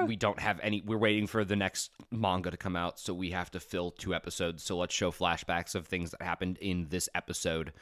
[0.05, 3.31] we don't have any we're waiting for the next manga to come out so we
[3.31, 7.09] have to fill two episodes so let's show flashbacks of things that happened in this
[7.15, 7.73] episode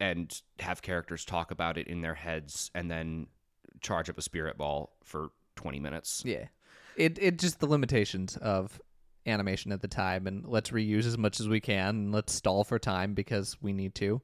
[0.00, 3.26] and have characters talk about it in their heads and then
[3.80, 6.46] charge up a spirit ball for 20 minutes Yeah.
[6.96, 8.80] It it just the limitations of
[9.26, 12.64] animation at the time and let's reuse as much as we can and let's stall
[12.64, 14.20] for time because we need to.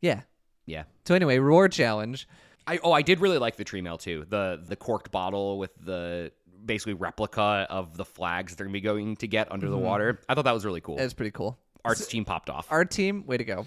[0.00, 0.22] Yeah.
[0.66, 0.84] Yeah.
[1.06, 2.28] So anyway, reward challenge.
[2.70, 4.24] I oh I did really like the tree mail too.
[4.28, 6.30] The the corked bottle with the
[6.64, 9.84] basically replica of the flags they're gonna be going to get under the mm-hmm.
[9.84, 10.20] water.
[10.28, 10.98] I thought that was really cool.
[10.98, 11.58] It's pretty cool.
[11.84, 12.66] Art's team popped off.
[12.70, 13.66] Our team, way to go.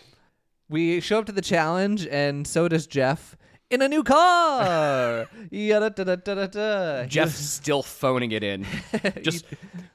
[0.70, 3.36] We show up to the challenge, and so does Jeff
[3.74, 5.28] in a new car.
[7.08, 8.66] Jeff's still phoning it in.
[9.22, 9.46] Just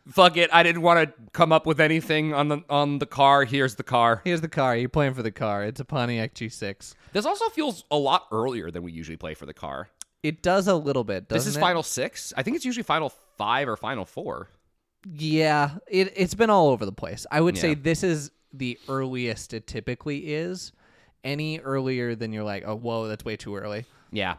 [0.08, 0.50] fuck it.
[0.52, 3.44] I didn't want to come up with anything on the on the car.
[3.44, 4.20] Here's the car.
[4.24, 4.76] Here's the car.
[4.76, 5.64] You're playing for the car.
[5.64, 6.94] It's a Pontiac G6.
[7.12, 9.88] This also feels a lot earlier than we usually play for the car.
[10.24, 11.28] It does a little bit.
[11.28, 11.60] This is it?
[11.60, 12.32] final six.
[12.36, 14.50] I think it's usually final five or final four.
[15.06, 17.24] Yeah, it it's been all over the place.
[17.30, 20.72] I would say this is the earliest it typically is.
[21.24, 23.84] Any earlier than you're like, oh, whoa, that's way too early.
[24.12, 24.36] Yeah,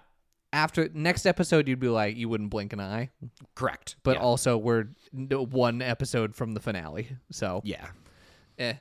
[0.53, 3.09] After next episode, you'd be like, you wouldn't blink an eye.
[3.55, 3.97] correct.
[4.03, 4.23] But yeah.
[4.23, 7.87] also, we're n- one episode from the finale, so yeah,
[8.57, 8.73] eh.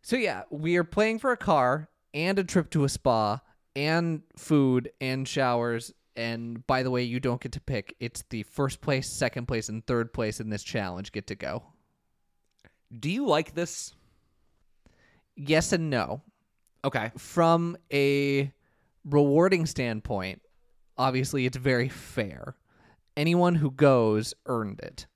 [0.00, 3.40] So yeah, we are playing for a car and a trip to a spa
[3.76, 5.92] and food and showers.
[6.16, 7.94] And by the way, you don't get to pick.
[8.00, 11.62] It's the first place, second place, and third place in this challenge get to go.
[12.98, 13.94] do you like this?
[15.36, 16.22] Yes and no.
[16.84, 18.52] Okay, From a
[19.04, 20.42] rewarding standpoint,
[20.96, 22.54] obviously it's very fair.
[23.16, 25.06] Anyone who goes earned it.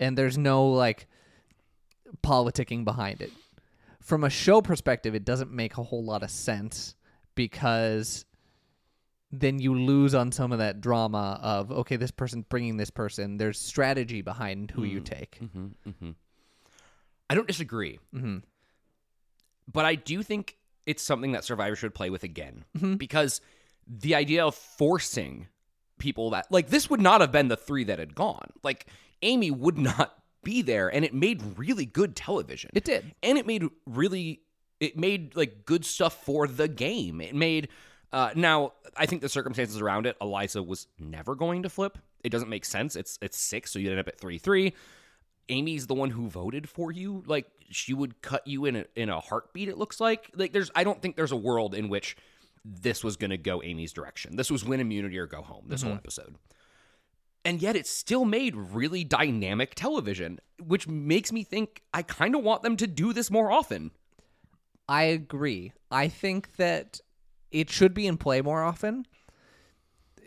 [0.00, 1.06] And there's no like
[2.22, 3.30] politicking behind it.
[4.00, 6.94] From a show perspective, it doesn't make a whole lot of sense
[7.34, 8.24] because
[9.30, 13.36] then you lose on some of that drama of okay, this person bringing this person.
[13.36, 15.04] There's strategy behind who you mm-hmm.
[15.04, 15.38] take.
[15.40, 15.66] Mm-hmm.
[15.88, 16.10] Mm-hmm.
[17.30, 18.38] I don't disagree, hmm
[19.70, 22.94] but I do think it's something that Survivor should play with again Mm-hmm.
[22.94, 23.40] because
[23.86, 25.48] the idea of forcing
[25.98, 28.50] people that like this would not have been the three that had gone.
[28.62, 28.86] Like
[29.22, 30.14] Ami would not
[30.44, 32.70] be there, and it made really good television.
[32.74, 33.14] It did.
[33.22, 34.40] and it made really
[34.80, 37.68] it made like good stuff for the game it made
[38.12, 42.30] uh now i think the circumstances around it eliza was never going to flip it
[42.30, 44.72] doesn't make sense it's it's six so you end up at three three
[45.48, 49.08] ami's the one who voted for you like she would cut you in a in
[49.08, 52.16] a heartbeat it looks like like there's i don't think there's a world in which
[52.64, 55.82] this was going to go ami's direction this was win immunity or go home this
[55.82, 55.98] whole mm-hmm.
[55.98, 56.36] episode
[57.44, 62.42] and yet it still made really dynamic television, which makes me think I kind of
[62.42, 63.90] want them to do this more often.
[64.88, 65.72] I agree.
[65.90, 67.00] I think that
[67.50, 69.06] it should be in play more often.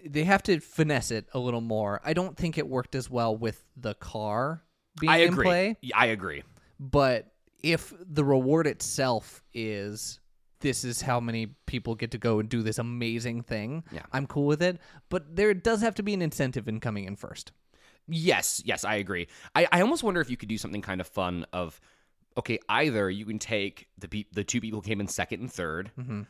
[0.06, 2.02] They have to finesse it a little more.
[2.04, 4.64] I don't think it worked as well with the car
[5.00, 5.46] being I in agree.
[5.46, 6.44] play, Yeah, I agree.
[6.80, 7.32] but
[7.64, 10.20] if the reward itself is
[10.62, 14.04] this is how many people get to go and do this amazing thing, Yeah.
[14.12, 14.80] I'm cool with it.
[15.10, 17.52] But there does have to be an incentive in coming in first.
[18.08, 19.28] Yes, yes, I agree.
[19.56, 21.80] I, I almost wonder if you could do something kind of fun of
[22.38, 25.50] okay, either you can take the pe- the two people who came in second and
[25.52, 26.22] 3rd Mm-hmm.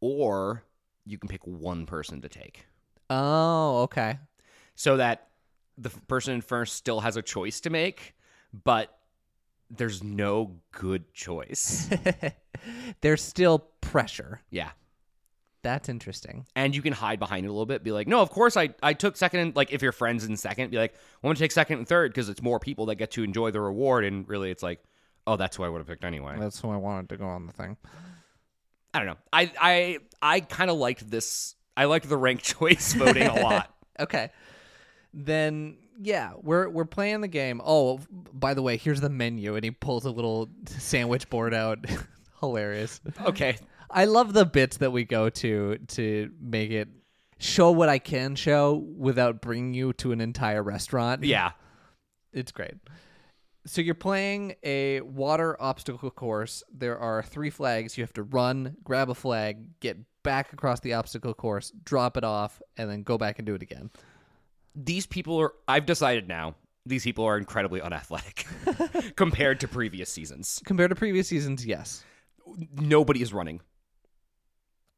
[0.00, 0.64] or
[1.04, 2.66] you can pick one person to take.
[3.08, 4.18] Oh, okay.
[4.74, 5.28] So that
[5.78, 8.14] the person in first still has a choice to make,
[8.64, 8.96] but
[9.70, 11.88] there's no good choice.
[13.00, 14.42] There's still pressure.
[14.50, 14.70] yeah.
[15.62, 16.46] That's interesting.
[16.56, 17.84] and you can hide behind it a little bit.
[17.84, 19.40] Be like, no, of course I, I took second.
[19.40, 21.86] And, like if your friends in second, be like, I want to take second and
[21.86, 24.06] third because it's more people that get to enjoy the reward.
[24.06, 24.82] And really, it's like,
[25.26, 26.36] oh, that's who I would have picked anyway.
[26.38, 27.76] That's who I wanted to go on the thing.
[28.94, 29.18] I don't know.
[29.34, 31.54] I I I kind of liked this.
[31.76, 33.74] I liked the ranked choice voting a lot.
[34.00, 34.30] Okay.
[35.12, 37.60] Then yeah, we're we're playing the game.
[37.64, 38.00] Oh,
[38.32, 41.84] by the way, here's the menu, and he pulls a little sandwich board out.
[42.40, 43.00] Hilarious.
[43.20, 43.58] Okay,
[43.90, 46.88] I love the bits that we go to to make it
[47.38, 51.24] show what I can show without bringing you to an entire restaurant.
[51.24, 51.52] yeah,
[52.32, 52.74] It's great.
[53.66, 56.62] So you're playing a water obstacle course.
[56.72, 57.98] There are three flags.
[57.98, 62.24] You have to run, grab a flag, get back across the obstacle course, drop it
[62.24, 63.90] off, and then go back and do it again.
[64.74, 65.52] These people are.
[65.68, 66.56] I've decided now.
[66.86, 68.46] These people are incredibly unathletic
[69.16, 70.62] compared to previous seasons.
[70.64, 72.04] Compared to previous seasons, yes.
[72.74, 73.60] Nobody is running.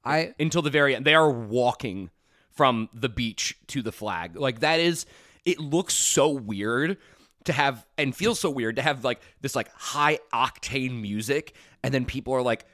[0.05, 1.05] I until the very end.
[1.05, 2.11] They are walking
[2.51, 4.37] from the beach to the flag.
[4.37, 5.07] Like that is
[5.45, 6.99] it looks so weird
[7.45, 11.93] to have and feels so weird to have like this like high octane music and
[11.93, 12.65] then people are like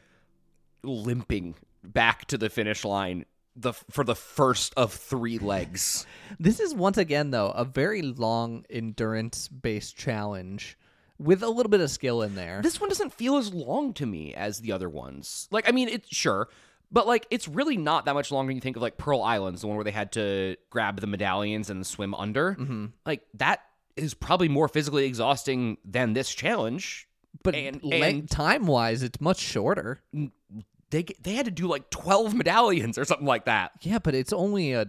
[0.82, 3.24] limping back to the finish line
[3.60, 6.06] the for the first of 3 legs.
[6.38, 10.78] this is once again though a very long endurance based challenge
[11.18, 12.60] with a little bit of skill in there.
[12.62, 15.48] This one doesn't feel as long to me as the other ones.
[15.50, 16.48] Like, I mean, it's sure,
[16.92, 19.62] but like, it's really not that much longer when you think of like Pearl Islands,
[19.62, 22.54] the one where they had to grab the medallions and swim under.
[22.54, 22.86] Mm-hmm.
[23.04, 23.62] Like, that
[23.96, 27.08] is probably more physically exhausting than this challenge.
[27.42, 30.00] But And- and- time-wise, it's much shorter.
[30.90, 33.72] They they had to do like 12 medallions or something like that.
[33.82, 34.86] Yeah, but it's only a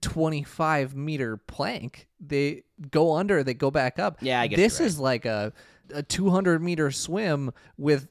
[0.00, 2.08] 25 meter plank.
[2.20, 4.18] They go under, they go back up.
[4.20, 4.90] Yeah, I guess this you're right.
[4.90, 5.52] is like a
[5.94, 8.08] a 200 meter swim with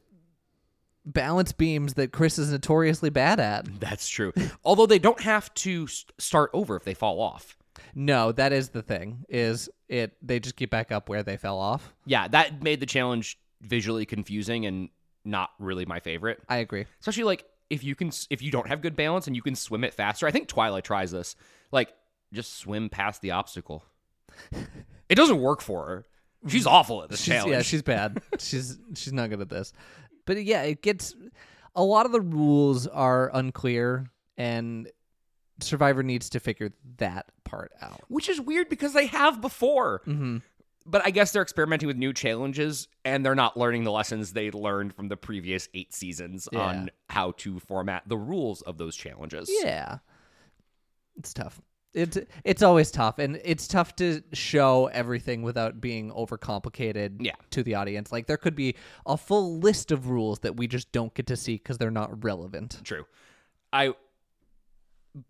[1.06, 3.80] balance beams that Chris is notoriously bad at.
[3.80, 4.34] That's true.
[4.63, 7.56] Although they don't have to s- start over if they fall off.
[7.93, 9.23] No, that is the thing.
[9.30, 11.93] Is it they just get back up where they fell off?
[12.06, 14.89] Yeah, that made the challenge visually confusing and
[15.27, 16.39] not really my favorite.
[16.49, 16.85] I agree.
[16.99, 19.83] Especially like if you can if you don't have good balance and you can swim
[19.83, 20.25] it faster.
[20.27, 21.35] I think Twila tries this.
[21.71, 21.93] Like
[22.33, 23.83] just swim past the obstacle.
[25.09, 26.05] it doesn't work for her.
[26.47, 27.51] She's awful at this She's, challenge.
[27.51, 28.21] yeah, she's bad.
[28.39, 29.73] she's she's not good at this.
[30.25, 31.13] But yeah, it gets
[31.75, 34.89] a lot of the rules are unclear and
[35.59, 38.01] Survivor needs to figure that part out.
[38.09, 40.01] which is weird because they have before.
[40.05, 40.41] Mhm.
[40.89, 44.52] But I guess they're experimenting with new challenges and they're not learning the lessons they
[44.52, 46.60] learned from the previous eight seasons Yeah.
[46.62, 49.50] on how to format the rules of those challenges.
[49.62, 49.97] Yeah.
[51.17, 51.62] It's tough.
[51.93, 57.34] It's it's always tough and it's tough to show everything without being overcomplicated Yeah.
[57.52, 58.12] to the audience.
[58.12, 61.36] Like there could be a full list of rules that we just don't get to
[61.36, 62.80] see cuz they're not relevant.
[62.84, 63.06] True.
[63.73, 63.93] I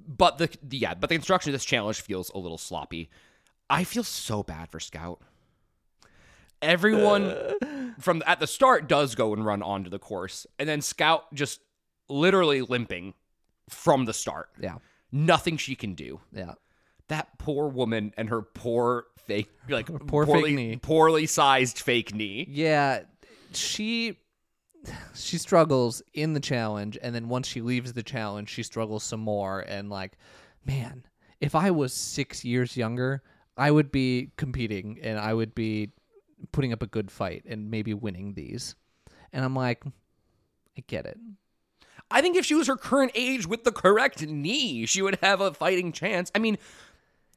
[0.08, 3.10] but the, the yeah, but the instruction of this challenge feels a little sloppy.
[3.70, 5.22] I feel so bad for Scout.
[6.62, 7.54] Everyone uh.
[8.00, 11.60] from at the start does go and run onto the course, and then Scout just
[12.10, 13.13] literally limping
[13.70, 14.50] from the start.
[14.62, 14.76] Yeah.
[15.12, 16.20] Nothing she can do.
[16.32, 16.54] Yeah.
[17.10, 20.76] That poor woman and her poor fake, like Poor fake poorly, knee.
[20.78, 22.48] poorly sized fake knee.
[22.50, 23.04] Yeah,
[23.54, 24.17] she
[25.13, 29.20] she struggles in the challenge and then once she leaves the challenge, she struggles some
[29.20, 30.17] more and like,
[30.65, 31.04] man,
[31.41, 33.22] if I was 6 years younger,
[33.58, 35.91] I would be competing and I would be
[36.52, 38.76] putting up a good fight and maybe winning these.
[39.34, 39.84] And I'm like,
[40.78, 41.17] I get it.
[42.10, 45.41] I think if she was her current age with the correct knee, she would have
[45.41, 46.32] a fighting chance.
[46.34, 46.58] I mean,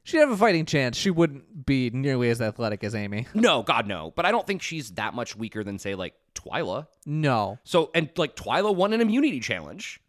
[0.03, 0.97] She'd have a fighting chance.
[0.97, 3.27] She wouldn't be nearly as athletic as Ami.
[3.33, 4.11] no, God, no.
[4.15, 6.87] But I don't think she's that much weaker than, say, like Twila.
[7.05, 7.59] No.
[7.63, 10.01] So, and like Twila won an immunity challenge.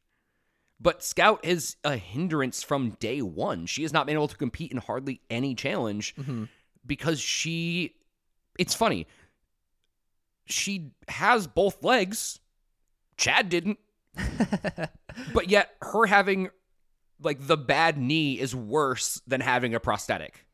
[0.81, 3.67] But Scout is a hindrance from day one.
[3.67, 6.45] She has not been able to compete in hardly any challenge mm-hmm.
[6.87, 7.95] because she.
[8.59, 9.07] It's funny.
[10.47, 12.41] She has both legs.
[13.17, 13.79] Chad didn't.
[15.33, 16.51] but yet, her having
[17.23, 20.47] like the bad knee is worse than having a prosthetic.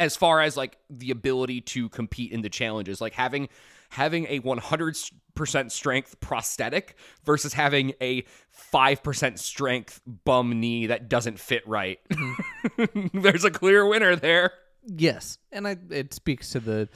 [0.00, 3.48] As far as like the ability to compete in the challenges, like having
[3.90, 8.24] having a 100% strength prosthetic versus having a
[8.72, 12.00] 5% strength bum knee that doesn't fit right.
[12.10, 13.18] Mm-hmm.
[13.20, 14.52] There's a clear winner there.
[14.86, 16.88] Yes, and I it speaks to the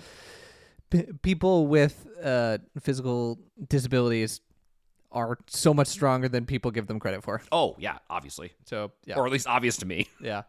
[0.90, 4.40] p- people with uh, physical disabilities
[5.10, 7.40] are so much stronger than people give them credit for.
[7.50, 8.52] Oh, yeah, obviously.
[8.66, 10.06] So yeah, Or at least obvious to me.
[10.20, 10.42] yeah.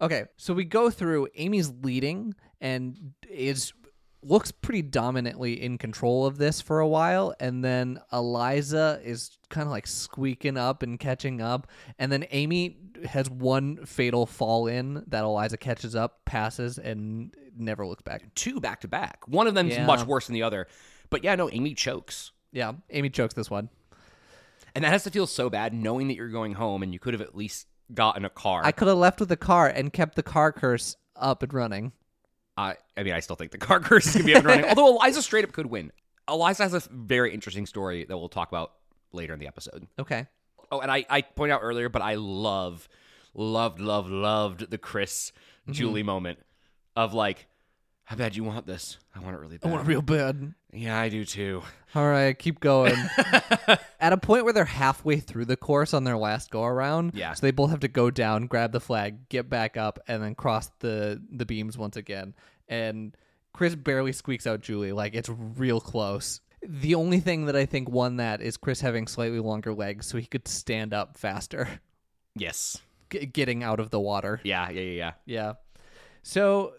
[0.00, 1.28] Okay, so we go through.
[1.36, 3.72] Ami's leading and is
[4.22, 9.66] looks pretty dominantly in control of this for a while, and then Eliza is kind
[9.66, 11.66] of like squeaking up and catching up,
[11.98, 17.86] and then Ami has one fatal fall in that Eliza catches up, passes, and never
[17.86, 18.22] looks back.
[18.34, 19.26] Two back to back.
[19.26, 19.86] One of them's Yeah.
[19.86, 20.66] much worse than the other.
[21.08, 22.32] But yeah, no, Ami chokes.
[22.52, 23.70] Yeah, Ami chokes this one.
[24.74, 27.14] And that has to feel so bad knowing that you're going home and you could
[27.14, 28.62] have at least gotten a car.
[28.64, 31.92] I could have left with the car and kept the car curse up and running.
[32.60, 34.46] I, I mean, I still think the car curse is going to be up and
[34.46, 34.64] running.
[34.68, 35.92] Although Eliza straight up could win.
[36.28, 38.72] Eliza has a very interesting story that we'll talk about
[39.12, 39.86] later in the episode.
[39.98, 40.26] Okay.
[40.70, 42.88] Oh, and I, I pointed out earlier, but I love,
[43.34, 45.32] loved, loved, loved the Chris
[45.64, 45.72] Mm-hmm.
[45.72, 46.38] Julie moment
[46.96, 47.46] of like,
[48.10, 48.98] how bad you want this?
[49.14, 49.68] I want it really bad.
[49.68, 50.52] I want it real bad.
[50.72, 51.62] yeah, I do too.
[51.94, 52.96] All right, keep going.
[54.00, 57.34] At a point where they're halfway through the course on their last go around, Yeah.
[57.34, 60.34] So they both have to go down, grab the flag, get back up, and then
[60.34, 62.34] cross the the beams once again.
[62.68, 63.16] And
[63.52, 66.40] Chris barely squeaks out Julie, like it's real close.
[66.62, 70.18] The only thing that I think won that is Chris having slightly longer legs, so
[70.18, 71.80] he could stand up faster,
[72.34, 72.76] Yes.
[73.10, 74.40] g- getting out of the water.
[74.42, 75.12] Yeah, yeah, yeah, yeah.
[75.26, 75.52] Yeah.
[76.22, 76.74] So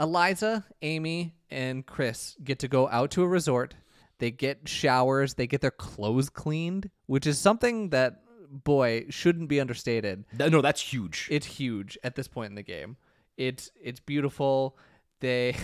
[0.00, 3.74] Eliza, Ami, and Chris get to go out to a resort.
[4.18, 9.60] They get showers, they get their clothes cleaned, which is something that boy shouldn't be
[9.60, 10.24] understated.
[10.38, 11.28] No, that's huge.
[11.30, 12.96] It's huge at this point in the game.
[13.36, 14.76] It's it's beautiful.
[15.20, 15.56] They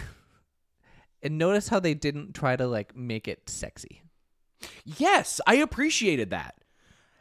[1.22, 4.02] and notice how they didn't try to like make it sexy.
[4.84, 6.54] Yes, I appreciated that.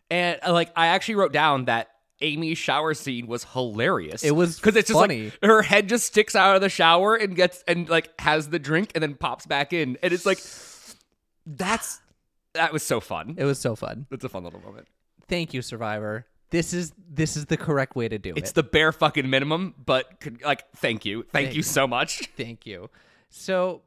[0.10, 1.90] And uh, like I actually wrote down that
[2.26, 4.24] Ami's shower scene was hilarious.
[4.24, 5.26] It was because it's just funny.
[5.26, 8.60] like her head just sticks out of the shower and gets and like has the
[8.60, 10.40] drink and then pops back in, and it's like
[11.46, 12.02] that's
[12.54, 13.36] that was so fun.
[13.38, 14.08] It was so fun.
[14.12, 14.88] It's a fun little moment.
[15.28, 16.26] Thank you, Survivor.
[16.50, 18.42] This is this is the correct way to do It's it.
[18.44, 22.28] It's the bare fucking minimum, but could- like, thank you, thank, Thank you so much.
[22.38, 22.90] Thank you.
[23.30, 23.82] So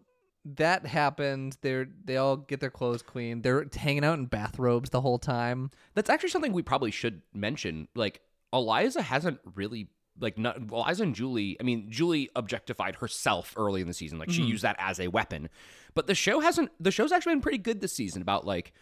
[0.57, 1.57] that happened.
[1.63, 3.43] They're they all get their clothes clean.
[3.43, 5.71] They're hanging out in bathrobes the whole time.
[5.95, 7.89] That's actually something we probably should mention.
[7.95, 8.21] Like,
[8.53, 9.89] Eliza hasn't really
[10.21, 11.57] like not Eliza and Julie.
[11.61, 14.19] I mean, Julie objectified herself early in the season.
[14.19, 14.51] Like, she mm-hmm.
[14.51, 15.49] used that as a weapon.
[15.95, 16.71] But the show hasn't.
[16.81, 18.73] The show's actually been pretty good this season about like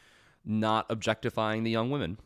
[0.45, 2.19] not objectifying the young women.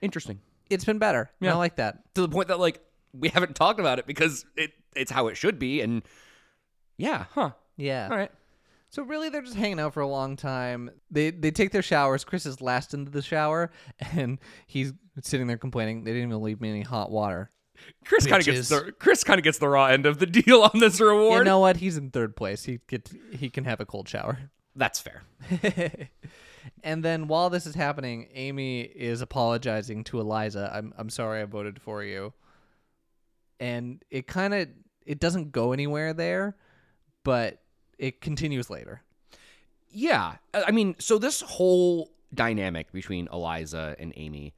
[0.00, 0.40] Interesting
[0.70, 1.30] It's been better.
[1.40, 1.54] Yeah.
[1.54, 2.14] I like that.
[2.14, 2.80] to the point that like
[3.12, 5.80] we haven't talked about it because it it's how it should be.
[5.80, 6.02] And
[6.96, 7.50] yeah, huh?
[7.76, 8.08] Yeah.
[8.10, 8.30] All right.
[8.96, 10.90] So really, they're just hanging out for a long time.
[11.10, 12.24] They they take their showers.
[12.24, 16.02] Chris is last into the shower, and he's sitting there complaining.
[16.02, 17.50] They didn't even leave me any hot water.
[18.06, 20.62] Chris kind of gets the Chris kind of gets the raw end of the deal
[20.62, 21.40] on this reward.
[21.40, 21.76] You know what?
[21.76, 22.64] He's in third place.
[22.64, 24.38] He get he can have a cold shower.
[24.74, 25.24] That's fair.
[26.82, 30.72] and then while this is happening, Ami is apologizing to Eliza.
[30.74, 32.32] I'm I'm sorry I voted for you.
[33.60, 34.68] And it kind of
[35.04, 36.56] it doesn't go anywhere there,
[37.24, 37.60] but
[37.98, 39.02] it continues later.
[39.90, 40.36] Yeah.
[40.52, 44.54] I mean, so this whole dynamic between Eliza and Ami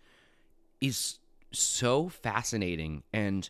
[0.80, 1.18] is
[1.53, 3.03] so fascinating.
[3.12, 3.49] And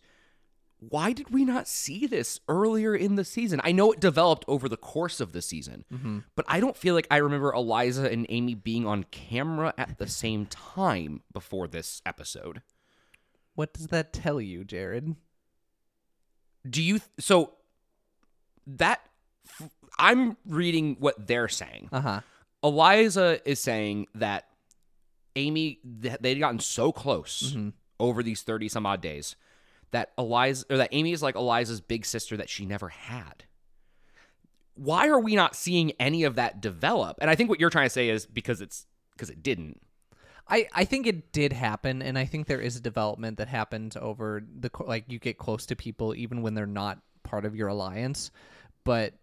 [0.81, 3.61] why did we not see this earlier in the season?
[3.65, 6.19] I know it developed over the course of the season, mm-hmm.
[6.37, 10.07] but I don't feel like I remember Eliza and Ami being on camera at the
[10.07, 12.63] same time before this episode.
[13.55, 15.17] What does that tell you, Jared?
[16.69, 17.55] Do you, so
[18.67, 19.01] that,
[19.47, 21.89] f- I'm reading what they're saying.
[21.93, 22.21] Uh huh.
[22.63, 24.47] Eliza is saying that
[25.37, 27.57] Ami they'd gotten so close
[28.01, 29.37] over these 30 some odd days
[29.91, 33.45] that Eliza or that Ami is like Eliza's big sister that she never had.
[34.75, 37.19] Why are we not seeing any of that develop?
[37.21, 39.81] And I think what you're trying to say is because it's because it didn't.
[40.51, 43.97] I, I think it did happen, and I think there is a development that happens
[43.97, 47.69] over the like you get close to people even when they're not part of your
[47.69, 48.31] alliance,
[48.85, 49.15] but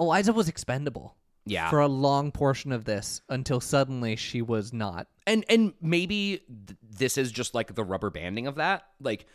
[0.00, 1.14] Eliza was expendable
[1.46, 1.70] Yeah.
[1.70, 5.06] for a long portion of this until suddenly she was not.
[5.26, 9.26] and and maybe th- this is just like the rubber banding of that like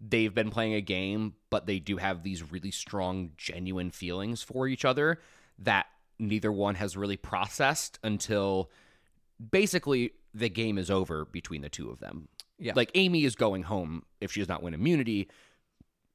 [0.00, 4.66] they've been playing a game but they do have these really strong genuine feelings for
[4.66, 5.20] each other
[5.58, 5.86] that
[6.18, 8.70] neither one has really processed until
[9.50, 12.72] basically the game is over between the two of them Yeah.
[12.74, 15.28] like ami is going home if she does not win immunity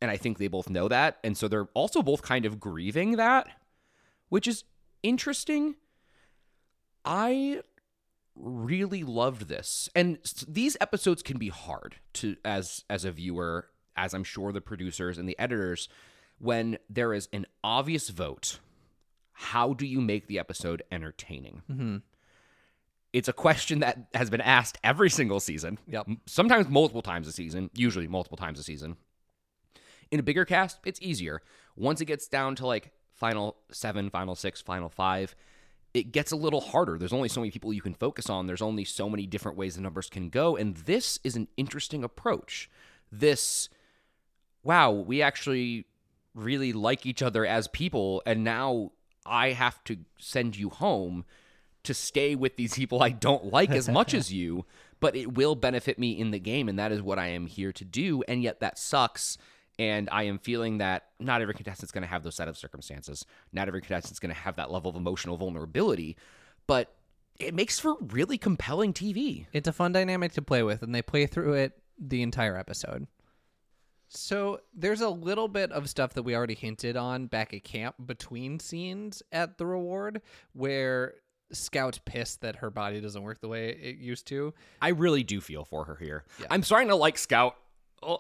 [0.02, 3.16] and i think they both know that and so they're also both kind of grieving
[3.18, 3.47] that
[4.32, 4.63] which is
[5.03, 5.75] interesting.
[7.03, 7.61] I
[8.36, 9.89] really loved this.
[9.93, 10.17] And
[10.47, 13.67] these episodes can be hard to as as a viewer
[13.97, 15.89] as i'm sure the producers and the editors
[16.39, 18.59] when there is an obvious vote
[19.34, 21.61] how do you make the episode entertaining?
[21.69, 21.97] Mm-hmm.
[23.11, 25.77] it's a question that has been asked every single season.
[25.88, 26.07] Yep.
[26.25, 28.95] Sometimes multiple times a season usually multiple times a season.
[30.09, 31.41] In a bigger cast it's easier.
[31.75, 35.36] Once it gets down to like final seven final six final five
[35.93, 36.97] it gets a little harder.
[36.97, 38.47] There's only so many people you can focus on.
[38.47, 40.55] There's only so many different ways the numbers can go.
[40.55, 42.69] And this is an interesting approach.
[43.11, 43.67] This,
[44.63, 45.86] wow, we actually
[46.34, 48.24] really like each other as people.
[48.26, 48.91] And now
[49.26, 51.26] I have to send you home
[51.84, 54.65] to stay with these people I don't like as much as you,
[54.99, 56.69] but it will benefit me in the game.
[56.69, 58.24] And that is what I am here to do.
[58.30, 59.38] And yet that sucks.
[59.82, 63.25] And I am feeling that not every contestant's going to have those set of circumstances.
[63.51, 66.17] Not every contestant's going to have that level of emotional vulnerability,
[66.67, 66.93] but
[67.39, 69.47] it makes for really compelling TV.
[69.53, 73.07] It's a fun dynamic to play with, and they play through it the entire episode.
[74.07, 77.95] So there's a little bit of stuff that we already hinted on back at camp
[78.05, 80.21] between scenes at the reward
[80.53, 81.15] where
[81.51, 84.53] Scout's pissed that her body doesn't work the way it used to.
[84.79, 86.23] I really do feel for her here.
[86.39, 86.45] Yeah.
[86.51, 87.55] I'm starting to like Scout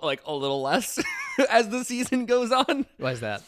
[0.01, 0.99] like a little less
[1.49, 2.85] as the season goes on.
[2.97, 3.43] Why is that?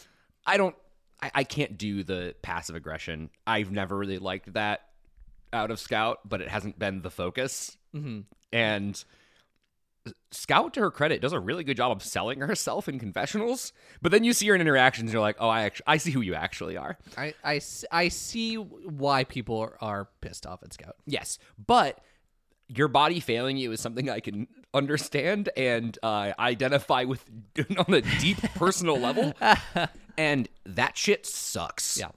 [0.46, 0.74] I don't
[1.22, 3.30] I, I can't do the passive aggression.
[3.46, 4.82] I've never really liked that
[5.52, 7.76] out of Scout, but it hasn't been the focus.
[7.92, 8.20] hmm
[8.52, 9.02] And
[10.32, 13.72] Scout, to her credit, does a really good job of selling herself in confessionals.
[14.02, 16.10] But then you see her in interactions, and you're like, oh, I actually, I see
[16.10, 16.98] who you actually are.
[17.16, 17.60] I, I,
[17.90, 20.96] I see why people are, are pissed off at Scout.
[21.06, 22.00] Yes, but
[22.68, 27.24] your body failing you is something I can understand and uh, identify with
[27.88, 29.32] on a deep personal level.
[30.16, 31.98] And that shit sucks.
[31.98, 32.10] Yeah.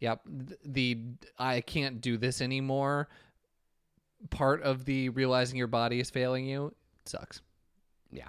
[0.00, 0.20] Yep.
[0.48, 0.98] th- The
[1.38, 3.08] I can't do this anymore
[4.30, 7.40] part of the realizing your body is failing you sucks.
[8.10, 8.26] Yeah.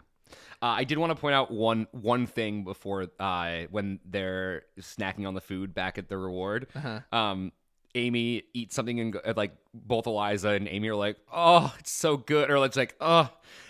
[0.61, 5.27] Uh, I did want to point out one one thing before uh, when they're snacking
[5.27, 6.67] on the food back at the reward.
[6.75, 6.99] Uh-huh.
[7.11, 7.51] Um,
[7.95, 12.17] Ami eats something and uh, like both Eliza and Ami are like, "Oh, it's so
[12.17, 13.29] good," or it's like, "Oh,"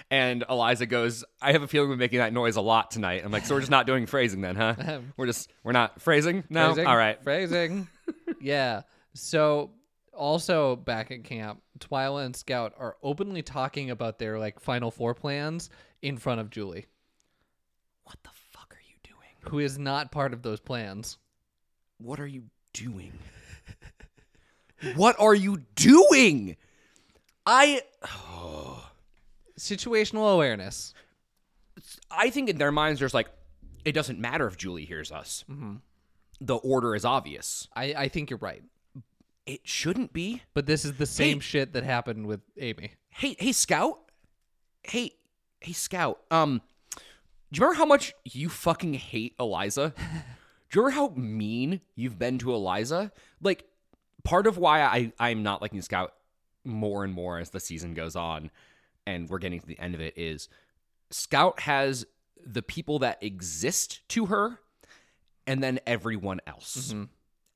[0.10, 3.32] and Eliza goes, "I have a feeling we're making that noise a lot tonight." I'm
[3.32, 4.76] like, "So we're just not doing phrasing then, huh?
[5.18, 6.74] we're just we're not phrasing no.
[6.74, 6.88] Phrasing?
[6.88, 7.88] All right, Phrasing.
[8.42, 8.82] yeah.
[9.14, 9.72] So
[10.14, 15.14] also back at camp, Twila and Scout are openly talking about their like final four
[15.14, 15.70] plans
[16.02, 16.86] in front of Julie,
[18.04, 19.52] what the fuck are you doing?
[19.52, 21.18] who is not part of those plans.
[22.00, 22.44] What are you
[22.74, 23.14] doing?
[24.96, 26.56] what are you doing?
[27.46, 27.82] I
[29.60, 30.94] Situational awareness.
[32.12, 33.28] I think in their minds, there's like,
[33.86, 35.44] it doesn't matter if Julie hears us.
[36.40, 37.68] The order is obvious.
[37.76, 38.64] I, I think you're right.
[39.46, 40.42] It shouldn't be.
[40.54, 41.42] But this is the same Hey.
[41.42, 42.92] shit that happened with Ami.
[43.10, 43.98] Hey, hey, Scout.
[44.84, 45.12] Hey,
[45.62, 46.20] hey, Scout.
[46.30, 46.62] Um,
[47.52, 49.94] do you remember how much you fucking hate Eliza?
[49.98, 50.04] do
[50.80, 53.12] you remember how mean you've been to Eliza?
[53.42, 53.66] Like,
[54.28, 56.14] part of why I I'm not liking Scout
[56.66, 58.52] more and more as the season goes on,
[59.06, 60.50] and we're getting to the end of it is
[61.10, 62.06] Scout has
[62.46, 64.60] the people that exist to her,
[65.48, 66.90] and then everyone else.
[66.90, 67.04] Mm-hmm.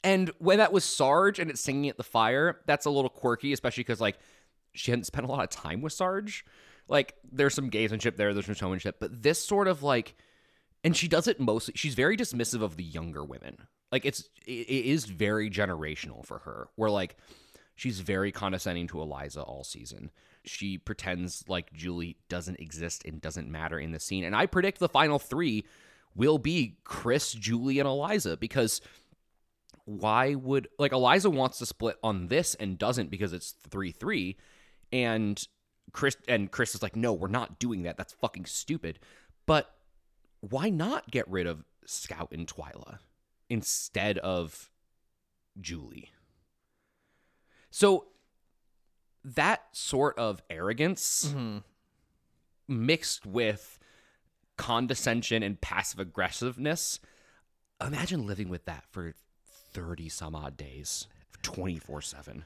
[0.04, 3.52] And when that was Sarge and it's singing at the fire, that's a little quirky,
[3.52, 4.18] especially because like
[4.74, 6.46] she hadn't spent a lot of time with Sarge.
[6.88, 10.16] Like there's some gamesmanship there, there's some showmanship, but this sort of like,
[10.86, 11.74] and she does it mostly.
[11.76, 13.58] She's very dismissive of the younger women.
[13.92, 16.70] Like it's it, is very generational for her.
[16.76, 17.18] Where like
[17.76, 20.12] she's very condescending to Eliza all season.
[20.44, 24.24] She pretends like Julie doesn't exist and doesn't matter in the scene.
[24.24, 25.66] And I predict the final three
[26.16, 28.82] will be Chris, Julie, and Eliza because
[29.86, 34.38] why would like Eliza wants to split on this and doesn't because it's three three,
[34.92, 35.44] and
[35.92, 37.98] Chris and Chris is like, no, we're not doing that.
[37.98, 39.00] That's fucking stupid.
[39.46, 39.74] But
[40.40, 43.00] why not get rid of Scout and Twila
[43.52, 44.72] instead of
[45.60, 46.10] Julie?
[47.70, 48.08] So
[49.24, 51.58] that sort of arrogance mm-hmm.
[52.68, 53.78] mixed with
[54.58, 57.00] condescension and passive aggressiveness.
[57.86, 59.14] Imagine living with that for
[59.74, 61.08] 30 some odd days,
[61.44, 62.46] 24 7.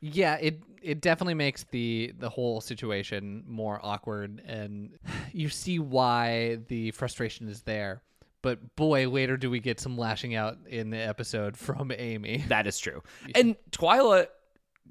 [0.00, 4.98] Yeah, it it definitely makes the the whole situation more awkward and
[5.32, 8.02] you see why the frustration is there.
[8.42, 12.44] But boy, later do we get some lashing out in the episode from Ami.
[12.48, 13.02] That is true.
[13.34, 14.26] And Twila,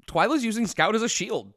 [0.06, 1.52] Twila's using Scout as a shield.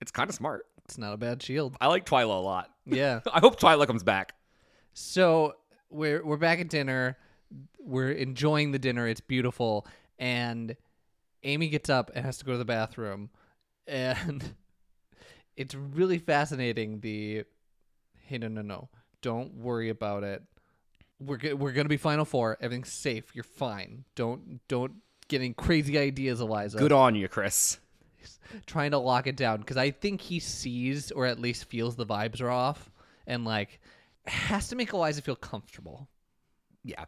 [0.00, 0.66] It's kind of smart.
[0.84, 1.76] It's not a bad shield.
[1.80, 2.70] I like Twila a lot.
[2.86, 3.20] Yeah.
[3.32, 4.34] I hope Twila comes back.
[4.94, 5.54] So
[5.90, 7.18] we're we're back at dinner.
[7.78, 9.06] We're enjoying the dinner.
[9.06, 9.86] It's beautiful.
[10.18, 10.76] And
[11.44, 13.30] Ami gets up and has to go to the bathroom.
[13.86, 14.54] And
[15.56, 17.44] it's really fascinating the
[18.26, 18.88] hey no no no.
[19.22, 20.42] Don't worry about it.
[21.20, 22.56] We're go- we're going to be final four.
[22.60, 23.34] Everything's safe.
[23.34, 24.04] You're fine.
[24.14, 24.92] Don't don't
[25.28, 26.78] get any crazy ideas, Eliza.
[26.78, 27.78] Good on you, Chris.
[28.66, 32.06] Trying to lock it down because I think he sees or at least feels the
[32.06, 32.90] vibes are off
[33.26, 33.80] and like
[34.26, 36.08] has to make Eliza feel comfortable.
[36.84, 37.04] Yeah.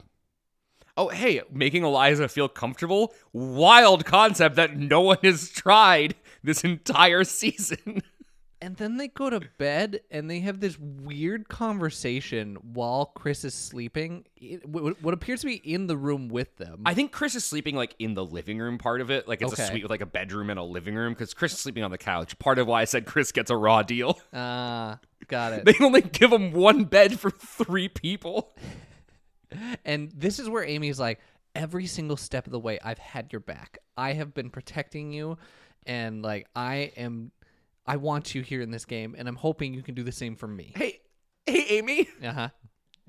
[0.97, 3.15] Oh, hey, making Eliza feel comfortable?
[3.33, 8.03] Wild concept that no one has tried this entire season.
[8.63, 13.55] And then they go to bed and they have this weird conversation while Chris is
[13.55, 14.27] sleeping.
[14.67, 16.83] What appears to be in the room with them.
[16.85, 19.27] I think Chris is sleeping like in the living room part of it.
[19.27, 19.63] Like it's Okay.
[19.63, 21.91] a suite with like a bedroom and a living room because Chris is sleeping on
[21.91, 22.39] the couch.
[22.39, 24.21] Part of why I said Chris gets a raw deal.
[24.35, 24.99] Ah,
[25.29, 25.65] got it.
[25.65, 28.53] They only give him one bed for three people.
[29.85, 31.19] And this is where Ami's like,
[31.55, 33.79] every single step of the way, I've had your back.
[33.97, 35.39] I have been protecting you,
[35.87, 37.33] and like I am,
[37.91, 40.37] I want you here in this game, and I'm hoping you can do the same
[40.37, 40.73] for me.
[40.77, 41.01] Hey,
[41.47, 42.49] hey, Ami, Uh huh.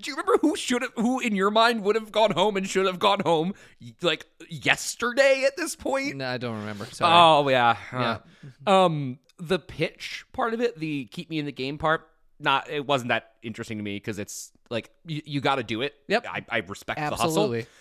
[0.00, 2.68] do you remember who should have, who in your mind would have gone home and
[2.68, 3.54] should have gone home
[4.00, 6.16] like yesterday at this point?
[6.16, 6.84] No, I don't remember.
[6.86, 7.12] Sorry.
[7.14, 8.18] Oh yeah, Huh.
[8.66, 12.08] Um, the pitch part of it, the keep me in the game part,
[12.40, 15.82] not it wasn't that interesting to me because it's like you, you got to do
[15.82, 15.94] it.
[16.08, 16.26] Yep.
[16.28, 17.60] I, I respect the Absolutely.
[17.60, 17.72] hustle.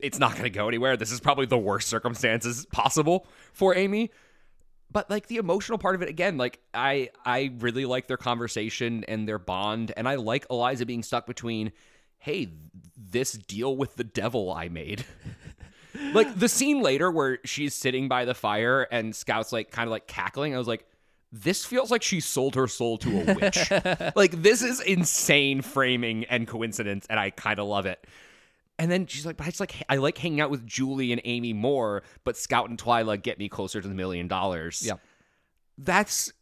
[0.00, 0.96] It's not going to go anywhere.
[0.96, 4.10] This is probably the worst circumstances possible for Ami.
[4.92, 9.04] But like the emotional part of it again, like I I really like their conversation
[9.04, 11.72] and their bond, and I like Eliza being stuck between,
[12.18, 12.48] hey,
[12.96, 15.04] this deal with the devil I made.
[16.12, 19.92] like the scene later where she's sitting by the fire and Scout's like kind of
[19.92, 20.54] like cackling.
[20.54, 20.86] I was like,
[21.32, 23.70] this feels like she sold her soul to a witch.
[24.16, 28.04] like this is insane framing and coincidence, and I kind of love it.
[28.80, 31.20] And then she's like, but I just like I like hanging out with Julie and
[31.26, 34.82] Ami more, but Scout and Twila get me closer to the million dollars.
[34.84, 34.94] Yeah.
[35.76, 36.32] That's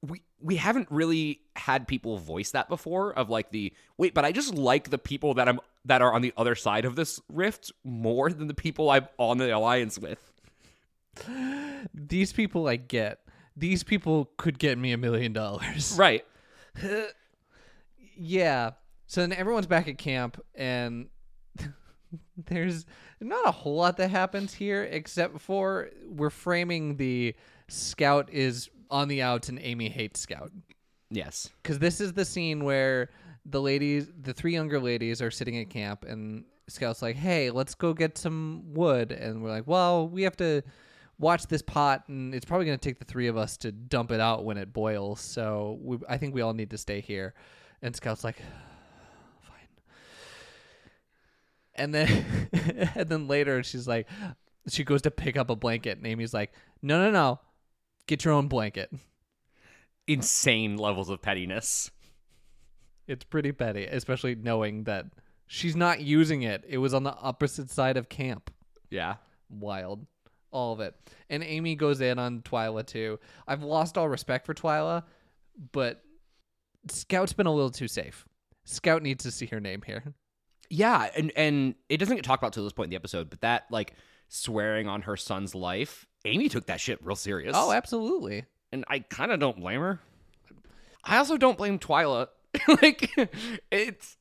[0.00, 4.30] we we haven't really had people voice that before of like the wait, but I
[4.30, 7.72] just like the people that I'm that are on the other side of this rift
[7.82, 10.32] more than the people I'm on the alliance with.
[11.92, 13.18] These people I get.
[13.56, 15.96] These people could get me a million dollars.
[15.98, 16.24] Right.
[18.14, 18.72] Yeah.
[19.06, 21.08] So then everyone's back at camp, and
[22.46, 22.86] there's
[23.20, 27.34] not a whole lot that happens here, except for we're framing the
[27.68, 30.50] Scout is on the outs and Ami hates Scout.
[31.10, 31.48] Yes.
[31.62, 33.10] Because this is the scene where
[33.46, 37.74] the ladies, the three younger ladies, are sitting at camp, and Scout's like, "Hey, let's
[37.74, 40.62] go get some wood," and we're like, "Well, we have to."
[41.18, 44.10] Watch this pot, and it's probably going to take the three of us to dump
[44.10, 45.20] it out when it boils.
[45.20, 47.34] So we, I think we all need to stay here.
[47.80, 48.42] And Scout's like,
[49.42, 49.68] fine.
[51.74, 52.48] And then,
[52.94, 54.08] and then later she's like,
[54.68, 56.52] she goes to pick up a blanket, and Ami's like,
[56.82, 57.40] no, no, no,
[58.06, 58.92] get your own blanket.
[60.06, 61.90] Insane levels of pettiness.
[63.06, 65.06] It's pretty petty, especially knowing that
[65.46, 66.64] she's not using it.
[66.68, 68.50] It was on the opposite side of camp.
[68.90, 69.16] Yeah.
[69.50, 70.06] Wild.
[70.50, 70.94] All of it.
[71.30, 73.18] And Ami goes in on Twila too.
[73.48, 75.04] I've lost all respect for Twila,
[75.72, 76.02] but
[76.88, 78.26] Scout's been a little too safe.
[78.64, 80.14] Scout needs to see her name here.
[80.74, 83.42] Yeah, and and it doesn't get talked about till this point in the episode, but
[83.42, 83.92] that like
[84.30, 87.54] swearing on her son's life, Ami took that shit real serious.
[87.54, 88.46] Oh, absolutely.
[88.72, 90.00] and I kind of don't blame her.
[91.04, 92.28] I also don't blame Twila.
[92.82, 93.10] like
[93.70, 94.16] it's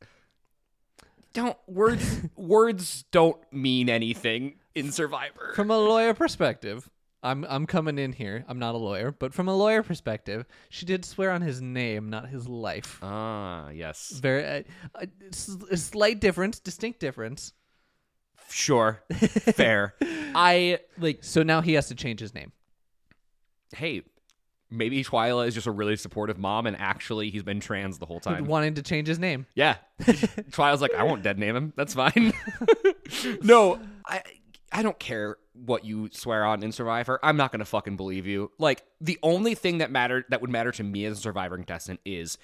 [1.32, 5.54] don't words words don't mean anything in Survivor.
[5.56, 6.89] From a lawyer perspective,
[7.24, 8.43] I'm I'm coming in here.
[8.47, 12.09] I'm not a lawyer, but from a lawyer perspective, she did swear on his name,
[12.09, 12.99] not his life.
[13.03, 14.09] Ah, yes.
[14.11, 14.63] Very uh,
[14.95, 17.53] uh, s- a slight difference, distinct difference.
[18.49, 19.01] Sure.
[19.13, 19.93] Fair.
[20.36, 22.51] I like So now he has to change his name.
[23.76, 24.01] hey,
[24.69, 28.19] maybe Twila is just a really supportive mom and actually he's been trans the whole
[28.19, 28.45] time.
[28.45, 29.45] Wanting to change his name.
[29.55, 29.76] Yeah.
[30.01, 31.74] Twila's like, I won't dead name him.
[31.78, 32.34] That's fine.
[33.43, 34.22] no, I
[34.72, 37.19] I don't care what you swear on in Survivor.
[37.22, 38.51] I'm not gonna fucking believe you.
[38.57, 41.99] Like the only thing that mattered that would matter to me as a Survivor contestant
[42.05, 42.38] is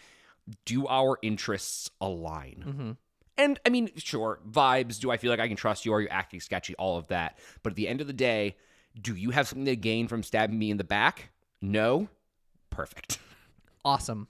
[0.65, 2.63] do our interests align?
[2.67, 2.91] Mm-hmm.
[3.37, 4.99] And I mean, sure, vibes.
[4.99, 5.93] Do I feel like I can trust you?
[5.93, 6.75] Are you acting sketchy?
[6.75, 7.37] All of that.
[7.63, 8.57] But at the end of the day,
[8.99, 11.31] do you have something to gain from stabbing me in the back?
[11.61, 12.09] No.
[12.69, 13.19] Perfect.
[13.85, 14.27] Awesome.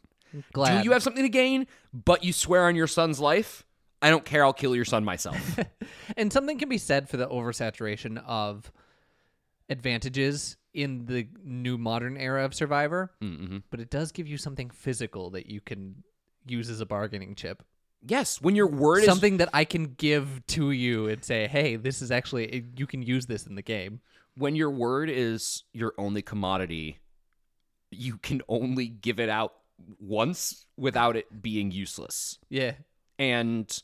[0.53, 0.81] Glad.
[0.81, 3.65] Do you have something to gain, but you swear on your son's life?
[4.01, 4.43] I don't care.
[4.43, 5.59] I'll kill your son myself.
[6.17, 8.71] and something can be said for the oversaturation of
[9.69, 13.57] advantages in the new modern era of Survivor, mm-hmm.
[13.71, 16.03] but it does give you something physical that you can
[16.45, 17.63] use as a bargaining chip.
[18.05, 21.77] Yes, when your word is Something that I can give to you and say, "Hey,
[21.77, 24.01] this is actually you can use this in the game."
[24.37, 26.99] when your word is your only commodity,
[27.91, 29.53] you can only give it out
[29.99, 32.37] once without it being useless.
[32.49, 32.73] Yeah.
[33.19, 33.81] And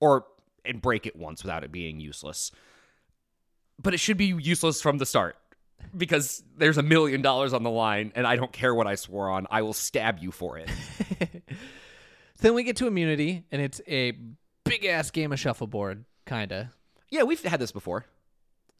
[0.00, 0.26] or
[0.64, 2.50] and break it once without it being useless.
[3.82, 5.36] But it should be useless from the start.
[5.96, 9.28] Because there's a million dollars on the line and I don't care what I swore
[9.30, 9.46] on.
[9.50, 10.70] I will stab you for it.
[12.38, 14.12] Then we get to immunity, and it's a
[14.64, 16.72] big ass game of shuffleboard, kinda.
[17.08, 18.04] yeah, we've had this before.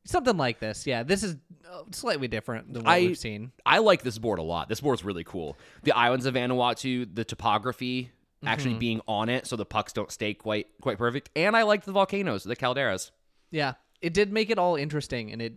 [0.05, 0.85] Something like this.
[0.85, 1.37] Yeah, this is
[1.71, 3.53] uh, slightly different than what I- we've seen.
[3.65, 4.69] I like this board a lot.
[4.69, 5.57] This board's really cool.
[5.85, 8.11] The islands of Vanuatu, the topography
[8.45, 11.31] actually being on it so the pucks don't stay quite quite perfect.
[11.37, 13.11] And I like the volcanoes, the calderas.
[13.51, 15.55] Yeah, it did make it all interesting, and it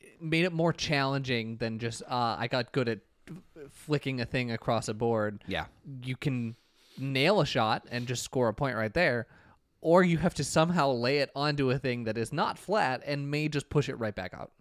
[0.00, 3.00] it made it more challenging than just uh, I got good at
[3.70, 5.42] flicking a thing across a board.
[5.46, 5.66] Yeah.
[6.02, 6.56] You can
[6.98, 9.26] nail a shot and just score a point right there,
[9.80, 13.30] or you have to somehow lay it onto a thing that is not flat and
[13.30, 14.52] may just push it right back out.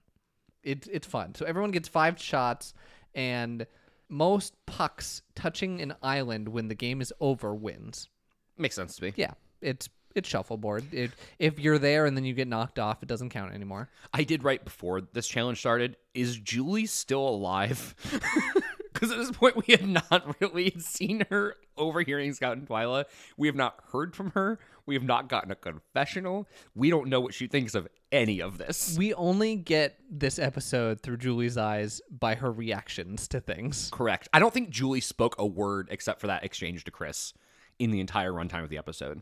[0.64, 1.36] It's it's fun.
[1.36, 2.74] So everyone gets five shots,
[3.14, 3.66] and
[4.14, 8.10] most pucks touching an island when the game is over wins.
[8.58, 9.14] Makes sense to me.
[9.16, 10.94] Yeah, it's it's shuffleboard.
[10.94, 13.90] It, if you're there and then you get knocked off, it doesn't count anymore.
[14.14, 15.98] I did right before this challenge started.
[16.14, 17.96] Is Julie still alive?
[19.04, 23.04] Because at this point, we had not really seen her overhearing Scout and Twila.
[23.36, 24.60] We have not heard from her.
[24.86, 26.48] We have not gotten a confessional.
[26.74, 28.96] We don't know what she thinks of any of this.
[28.98, 33.90] We only get this episode through Julie's eyes by her reactions to things.
[33.92, 34.30] Correct.
[34.32, 37.34] I don't think Julie spoke a word except for that exchange to Chris
[37.80, 39.22] in the entire runtime of the episode.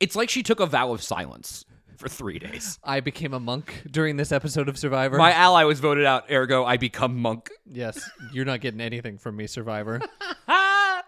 [0.00, 1.64] It's like she took a vow of silence
[1.96, 2.78] for three days.
[2.82, 5.18] I became a monk during this episode of Survivor.
[5.18, 7.50] My ally was voted out, ergo, I become monk.
[7.66, 10.00] yes, you're not getting anything from me, Survivor.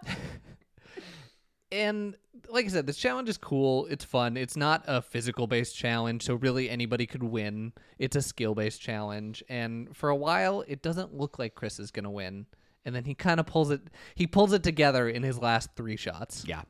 [1.72, 2.16] and
[2.49, 3.87] like I said, this challenge is cool.
[3.87, 4.37] It's fun.
[4.37, 7.72] It's not a physical based challenge, so really anybody could win.
[7.99, 11.91] It's a skill based challenge, and for a while, it doesn't look like Chris is
[11.91, 12.47] gonna win.
[12.87, 13.80] And then he kind of pulls it.
[14.14, 16.62] He pulls it together in his last three shots Yeah,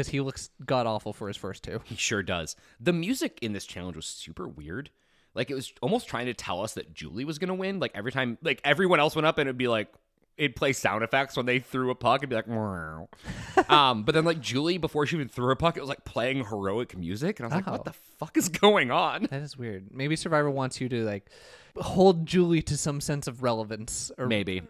[0.00, 1.80] because he looks god awful for his first two.
[1.84, 2.56] he sure does.
[2.80, 4.90] The music in this challenge was super weird.
[5.34, 7.78] Like it was almost trying to tell us that Julie was gonna win.
[7.78, 9.92] Like every time, like everyone else went up and it'd be like
[10.36, 12.20] it'd play sound effects when they threw a puck.
[12.20, 13.08] It'd be like, "Meow."
[13.68, 16.46] um, but then like Julie before she even threw a puck, it was like playing
[16.46, 17.72] heroic music, and I was like, Oh.
[17.72, 19.28] what the fuck is going on?
[19.30, 19.94] That is weird.
[19.94, 21.30] Maybe Survivor wants you to like
[21.76, 24.62] hold Julie to some sense of relevance or Maybe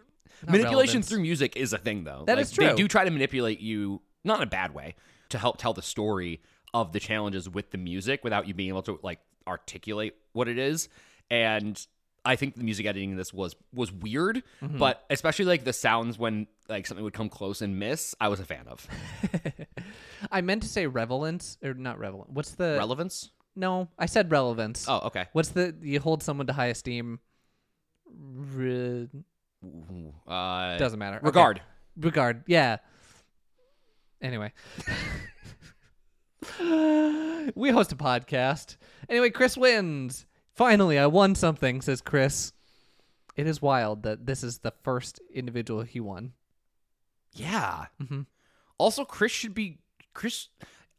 [0.45, 1.09] manipulation relevance.
[1.09, 2.23] through music is a thing though.
[2.27, 2.67] That is is true.
[2.67, 4.95] They do try to manipulate you, not in a bad way,
[5.31, 6.41] to help tell the story
[6.73, 10.57] of the challenges with the music without you being able to like articulate what it
[10.57, 10.87] is.
[11.29, 11.83] And
[12.23, 14.77] I think the music editing in this was was weird, Mm-hmm.
[14.77, 18.39] but especially like the sounds when like something would come close and miss, I was
[18.39, 18.87] a fan of.
[20.31, 22.29] I meant to say relevance or not relevant.
[22.29, 23.31] What's the Relevance?
[23.55, 24.85] No, I said relevance.
[24.87, 25.25] Oh, okay.
[25.33, 27.19] What's the you hold someone to high esteem?
[28.05, 29.09] Re-
[30.27, 31.17] Uh, doesn't matter.
[31.17, 31.25] Okay.
[31.25, 31.61] regard.
[31.97, 32.43] Regard.
[32.47, 32.77] Yeah.
[34.21, 34.53] Anyway.
[37.55, 38.77] we host a podcast.
[39.09, 40.25] Anyway, Chris wins.
[40.53, 42.53] Finally, I won something, says Chris.
[43.35, 46.33] It is wild that this is the first individual he won.
[47.33, 47.85] Yeah.
[48.01, 48.25] Mhm.
[48.77, 49.79] Also, Chris should be
[50.13, 50.49] Chris.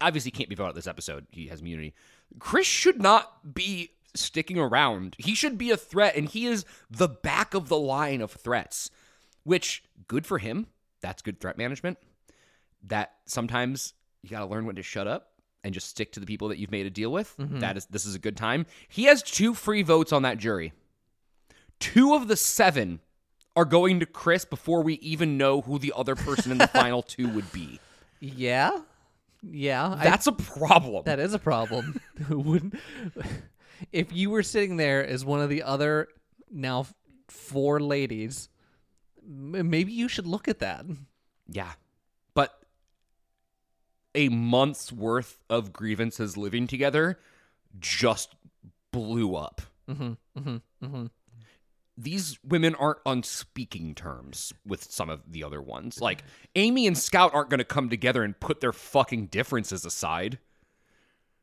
[0.01, 1.27] Obviously, can't be voted this episode.
[1.31, 1.95] He has immunity.
[2.39, 5.17] Chris should not be sticking around.
[5.19, 8.91] He should be a threat, and he is the back of the line of threats.
[9.45, 10.69] Which good for him.
[11.01, 11.99] That's good threat management.
[12.85, 15.29] That sometimes you got to learn when to shut up
[15.65, 17.35] and just stick to the people that you've made a deal with.
[17.39, 17.61] Mm-hmm.
[17.61, 18.67] That is this is a good time.
[18.89, 20.73] He has two free votes on that jury.
[21.81, 23.01] Two of the seven
[23.57, 27.03] are going to Chris before we even know who the other person in the final
[27.03, 27.79] two would be.
[28.21, 28.79] Yeah.
[29.43, 29.99] Yeah.
[30.03, 31.03] That's a problem.
[31.07, 32.01] That is a problem.
[32.31, 32.75] Wouldn't-
[33.93, 36.09] if you were sitting there as one of the other
[36.51, 36.87] now
[37.29, 38.49] four ladies,
[39.27, 40.85] maybe you should look at that.
[41.49, 41.73] yeah.
[44.15, 47.19] A month's worth of grievances living together
[47.79, 48.35] just
[48.91, 49.63] blew up.
[49.89, 51.07] Mm-hmm, mm-hmm, mm-hmm.
[51.97, 56.01] These women aren't on speaking terms with some of the other ones.
[56.01, 56.25] Like,
[56.57, 60.39] Ami and Scout aren't going to come together and put their fucking differences aside.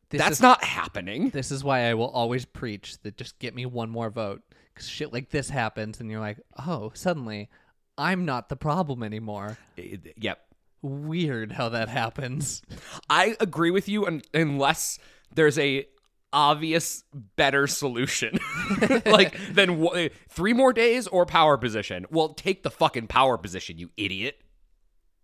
[0.09, 1.29] This That's is, not happening.
[1.29, 4.41] This is why I will always preach that just get me one more vote.
[4.73, 7.49] Because shit like this happens, and you're like, oh, suddenly
[7.97, 9.57] I'm not the problem anymore.
[9.77, 10.39] It- Yep.
[10.81, 12.61] Weird how that happens.
[13.09, 14.97] I agree with you un- unless
[15.33, 15.85] there's a
[16.31, 17.03] obvious
[17.35, 18.39] better solution.
[19.05, 22.05] like then wh- three more days or power position.
[22.11, 24.41] Well, take the fucking power position, you idiot.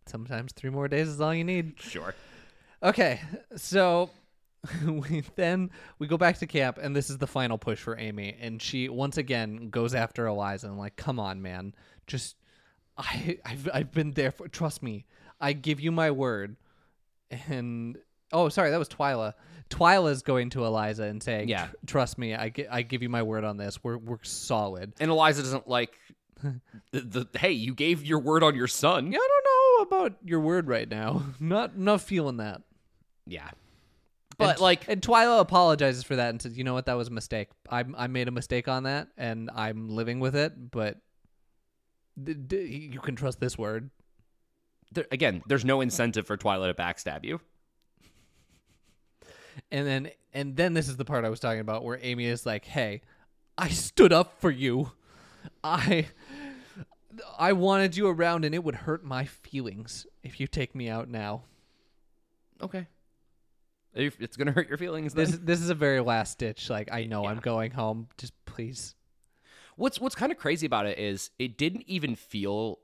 [0.08, 1.80] Sometimes three more days is all you need.
[1.80, 2.14] Sure.
[2.84, 3.22] Okay,
[3.56, 4.10] so
[4.86, 8.36] we then we go back to camp, and this is the final push for Ami,
[8.40, 11.74] and she once again goes after Eliza and like, come on, man,
[12.08, 12.36] just
[12.98, 15.06] I I've I've been there for trust me,
[15.40, 16.56] I give you my word,
[17.50, 17.98] and
[18.32, 19.34] oh sorry that was Twila.
[19.70, 21.68] Twila's going to Eliza and saying, Yeah.
[21.88, 23.84] Trust me, I gi- I give you my word on this.
[23.84, 24.94] We're we're solid.
[25.00, 25.98] And Eliza doesn't like
[26.42, 29.12] the, the hey, you gave your word on your son.
[29.12, 29.46] Yeah, I don't
[29.92, 31.24] know about your word right now.
[31.40, 32.62] Not not feeling that.
[33.26, 33.50] Yeah.
[34.38, 36.86] But and, like and Twila apologizes for that and says, "You know what?
[36.86, 37.48] That was a mistake.
[37.70, 40.72] I I made a mistake on that, and I'm living with it.
[40.72, 40.98] But
[42.22, 43.90] d- d- you can trust this word."
[44.92, 47.42] There, again, there's no incentive for Twila to backstab you.
[49.72, 52.46] And then and then this is the part I was talking about, where Ami is
[52.46, 53.02] like, "Hey,
[53.58, 54.92] I stood up for you.
[55.64, 56.08] I."
[57.40, 61.08] I wanted you around, and it would hurt my feelings if you take me out
[61.08, 61.44] now.
[62.62, 62.88] Okay.
[63.94, 66.70] It's gonna hurt your feelings, then This this is a very last ditch.
[66.70, 68.10] Like I know I'm going home.
[68.18, 68.96] Just please.
[69.78, 72.80] What's what's kind of crazy about it is it didn't even feel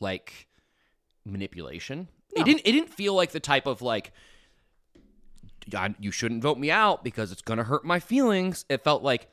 [0.00, 0.48] like
[1.26, 2.08] manipulation.
[2.34, 2.42] No.
[2.42, 4.12] It didn't it didn't feel like the type of like
[5.74, 8.64] "I- you shouldn't vote me out because it's going to hurt my feelings.
[8.68, 9.28] It felt like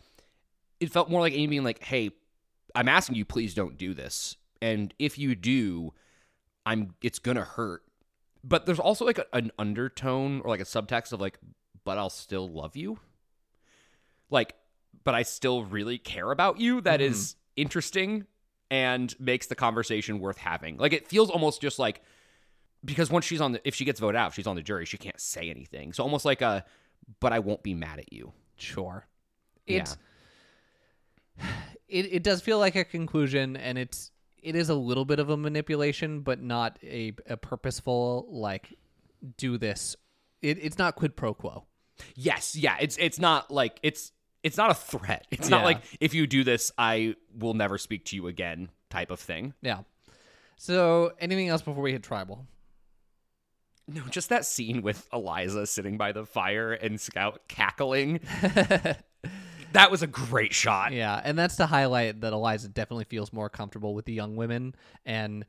[0.80, 2.12] it felt more like Ami being like, "Hey,
[2.76, 4.38] I'm asking you please don't do this.
[4.62, 5.94] And if you do,
[6.66, 7.84] I'm it's going to hurt."
[8.44, 11.40] But there's also like a, an undertone or like a subtext of like,
[11.84, 13.00] "But I'll still love you."
[14.30, 14.56] Like,
[15.04, 16.82] but I still really care about you.
[16.82, 17.12] That mm-hmm.
[17.12, 18.26] is interesting
[18.74, 20.78] and makes the conversation worth having.
[20.78, 22.02] Like it feels almost just like
[22.84, 24.86] because once she's on the if she gets voted out, if she's on the jury,
[24.86, 25.94] she can't say anything.
[25.94, 26.66] So almost like a
[27.20, 28.34] but I won't be mad at you.
[28.56, 29.06] Sure.
[29.68, 29.86] Yeah.
[31.88, 34.10] It it does feel like a conclusion and it's
[34.42, 38.76] it is a little bit of a manipulation but not a, a purposeful like
[39.38, 39.96] do this.
[40.42, 41.66] It, it's not quid pro quo.
[42.16, 42.78] Yes, yeah.
[42.82, 44.12] It's it's not like it's
[44.44, 45.26] it's not a threat.
[45.32, 49.10] It's not like if you do this, I will never speak to you again type
[49.10, 49.54] of thing.
[49.62, 49.80] Yeah.
[50.58, 52.46] So, anything else before we hit tribal?
[53.88, 58.22] No, just that scene with Eliza sitting by the fire and Scout cackling.
[59.74, 60.94] that was a great shot.
[60.94, 64.76] Yeah, and that's to highlight that Eliza definitely feels more comfortable with the young women,
[65.06, 65.46] and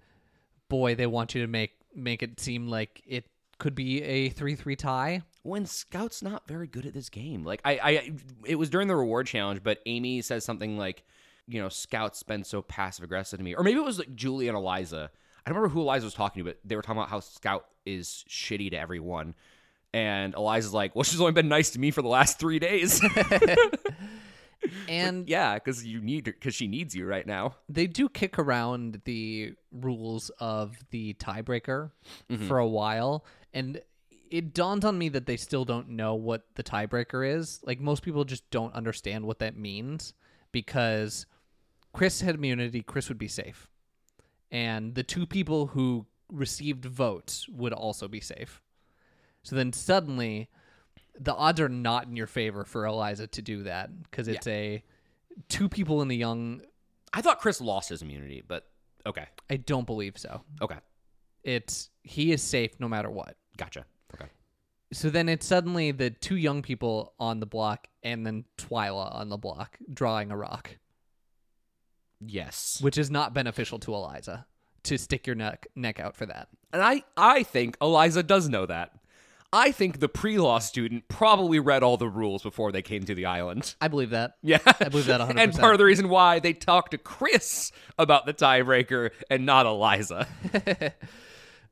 [0.69, 3.27] boy, they want you to make make it seem like it
[3.59, 5.23] could be a three three tie.
[5.45, 7.45] When Scout's not very good at this game.
[7.45, 8.13] Like I, I
[8.45, 11.05] it was during the reward challenge, but Ami says something like,
[11.47, 13.55] you know, Scout's been so passive aggressive to me.
[13.55, 15.11] Or maybe it was like Julie and Eliza.
[15.47, 17.67] I don't remember who Eliza was talking to, but they were talking about how Scout
[17.87, 19.35] is shitty to everyone.
[19.93, 23.01] And Eliza's like, well, she's only been nice to me for the last three days.
[24.89, 27.57] And yeah, because you need because she needs you right now.
[27.69, 31.91] they do kick around the rules of the tiebreaker
[32.31, 32.47] mm-hmm.
[32.47, 33.81] for a while, and
[34.31, 37.61] it dawned on me that they still don't know what the tiebreaker is.
[37.65, 40.15] Like most people just don't understand what that means
[40.53, 41.27] because
[41.93, 43.69] Chris had immunity, Chris would be safe.
[44.51, 48.61] And the two people who received votes would also be safe.
[49.43, 50.49] So then suddenly
[51.19, 54.83] the odds are not in your favor for Eliza to do that because it's a
[55.49, 56.63] two people in the young
[57.13, 58.67] I thought Chris lost his immunity, but
[59.07, 60.43] okay, I don't believe so.
[60.61, 60.79] okay,
[61.45, 63.37] It's he is safe no matter what.
[63.57, 63.85] gotcha.
[64.93, 69.29] So then it's suddenly the two young people on the block and then Twila on
[69.29, 70.77] the block drawing a rock,
[72.21, 74.47] yes, which is not beneficial to Eliza
[74.85, 76.49] to stick your neck neck out for that.
[76.73, 78.93] and I I think Eliza does know that.
[79.53, 83.27] I think the pre-law student probably read all the rules before they came to the
[83.27, 83.77] island.
[83.81, 84.35] I believe that.
[84.43, 85.39] Yeah, I believe that 100%.
[85.39, 89.67] And part of the reason why they talked to Chris about the tiebreaker and not
[89.67, 90.27] Eliza.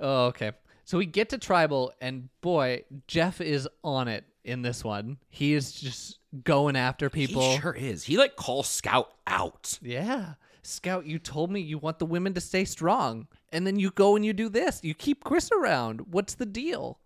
[0.04, 0.50] Oh, okay.
[0.92, 5.16] So we get to tribal, and boy, Jeff is on it in this one.
[5.30, 7.52] He is just going after people.
[7.52, 8.04] He sure is.
[8.04, 9.78] He like calls Scout out.
[9.80, 10.34] Yeah.
[10.60, 13.26] Scout, you told me you want the women to stay strong.
[13.52, 14.80] And then you go and you do this.
[14.82, 16.12] You keep Chris around.
[16.12, 16.98] What's the deal?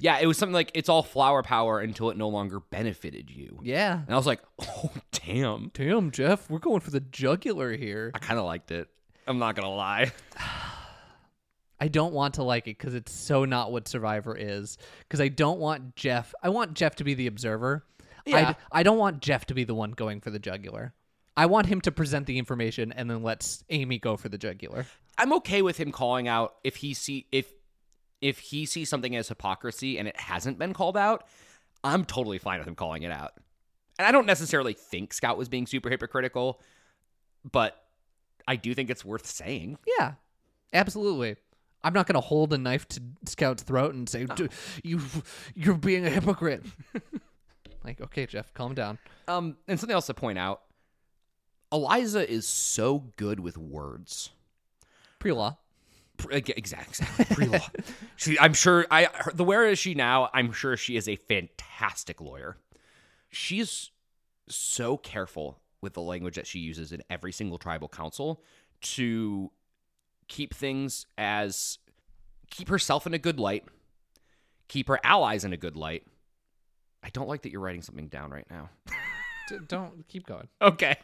[0.00, 3.60] Yeah, it was something like it's all flower power until it no longer benefited you.
[3.62, 4.00] Yeah.
[4.00, 5.70] And I was like, oh damn.
[5.74, 8.10] Damn, Jeff, we're going for the jugular here.
[8.14, 8.88] I kind of liked it.
[9.28, 10.10] I'm not gonna lie.
[11.80, 14.78] I don't want to like it because it's so not what Survivor is.
[15.00, 16.34] Because I don't want Jeff.
[16.42, 17.84] I want Jeff to be the observer.
[18.26, 18.54] Yeah.
[18.72, 20.92] I, I don't want Jeff to be the one going for the jugular.
[21.36, 24.86] I want him to present the information and then let Ami go for the jugular.
[25.16, 27.52] I'm okay with him calling out if he see if
[28.20, 31.28] if he sees something as hypocrisy and it hasn't been called out.
[31.84, 33.34] I'm totally fine with him calling it out.
[33.98, 36.60] And I don't necessarily think Scout was being super hypocritical,
[37.48, 37.80] but
[38.48, 39.78] I do think it's worth saying.
[39.98, 40.14] Yeah,
[40.72, 41.36] absolutely.
[41.84, 44.48] I'm not going to hold a knife to Scout's throat and say, "D-
[44.82, 45.00] "You,
[45.54, 46.64] you're being a hypocrite."
[47.84, 48.98] like, okay, Jeff, calm down.
[49.28, 50.62] Um, and something else to point out:
[51.72, 54.30] Eliza is so good with words.
[55.18, 55.56] Pre-law.
[56.16, 57.06] Pre- Exactly.
[57.34, 57.66] Pre-law.
[58.16, 58.86] she, I'm sure.
[58.90, 60.30] I her, the where is she now?
[60.34, 62.56] I'm sure she is a fantastic lawyer.
[63.30, 63.90] She's
[64.48, 68.42] so careful with the language that she uses in every single tribal council
[68.80, 69.50] to
[70.28, 71.78] keep things as
[72.50, 73.64] keep herself in a good light,
[74.68, 76.04] keep her allies in a good light.
[77.02, 78.70] I don't like that you're writing something down right now.
[79.66, 80.48] Don't keep going.
[80.62, 80.96] Okay.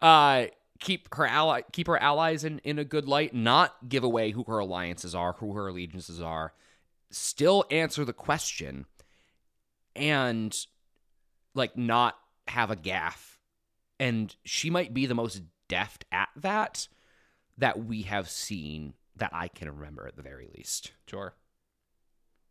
[0.00, 0.46] Uh
[0.80, 4.44] keep her ally keep her allies in, in a good light, not give away who
[4.44, 6.52] her alliances are, who her allegiances are.
[7.10, 8.86] Still answer the question
[9.96, 10.56] and
[11.54, 13.38] like not have a gaff.
[14.00, 16.88] And she might be the most deft at that
[17.58, 20.92] that we have seen that I can remember at the very least.
[21.06, 21.34] Sure.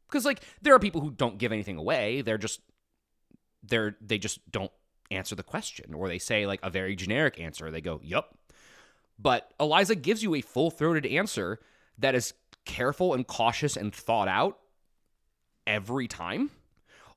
[0.08, 2.22] Because like there are people who don't give anything away.
[2.22, 2.62] They're just
[3.64, 4.72] they're they just don't
[5.10, 7.72] answer the question or they say like a very generic answer.
[7.72, 8.26] They go, "Yep."
[9.20, 11.60] But Eliza gives you a full-throated answer
[11.97, 12.36] that is
[12.66, 14.60] careful and cautious and thought out
[15.66, 16.51] every time.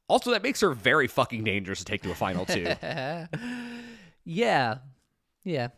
[0.08, 2.64] Also, that makes her very fucking dangerous to take to a final two.
[4.24, 4.78] yeah.
[5.44, 5.68] Yeah.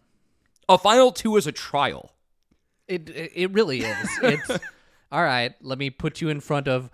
[0.74, 2.12] A final two is a trial.
[2.88, 4.08] It it, it really is.
[4.22, 4.50] It's
[5.10, 5.54] all right.
[5.60, 6.90] Let me put you in front of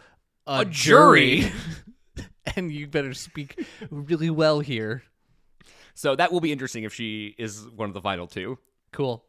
[0.47, 1.51] a, A jury.
[2.57, 5.03] and you better speak really well here.
[5.95, 8.59] So that will be interesting if she is one of the final two.
[8.93, 9.25] Cool.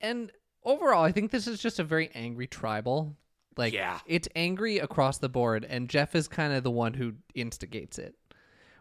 [0.00, 0.30] And
[0.64, 3.16] overall, I think this is just a very angry tribal.
[3.56, 3.98] Like, Yeah.
[4.06, 8.14] it's angry across the board, and Jeff is kind of the one who instigates it,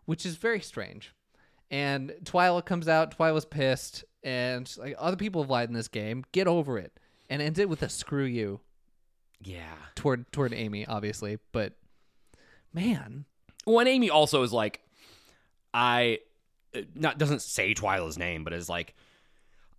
[0.06, 1.14] which is very strange.
[1.70, 3.16] And Twila comes out.
[3.18, 6.24] Twila's pissed, and like other people have lied in this game.
[6.32, 7.00] Get over it.
[7.30, 8.60] And ends it with a screw you.
[9.42, 9.76] Yeah.
[9.96, 11.74] toward toward Ami, obviously, but
[12.74, 13.26] man,
[13.66, 14.82] Well, and Ami also is like,
[15.74, 16.20] I
[16.76, 18.96] uh, not doesn't say Twila's name, but is like,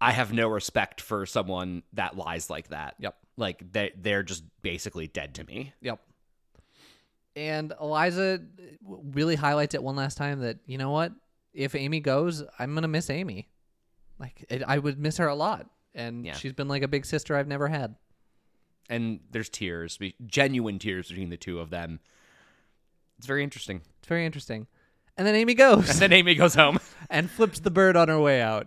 [0.00, 2.94] I have no respect for someone that lies like that.
[3.00, 3.16] Yep.
[3.36, 5.72] Like they they're just basically dead to me.
[5.82, 6.00] Yep.
[7.36, 8.40] And Eliza
[8.82, 11.12] really highlights it one last time that you know what,
[11.52, 13.48] if Ami goes, I'm gonna miss Ami.
[14.20, 16.34] Like it, I would miss her a lot, and Yeah.
[16.34, 17.96] she's been like a big sister I've never had.
[18.88, 22.00] And there's tears, be- genuine tears between the two of them.
[23.18, 23.80] It's very interesting.
[23.98, 24.66] It's very interesting.
[25.16, 26.78] And then Ami goes And then Ami goes home.
[27.10, 28.66] and flips the bird on her way out.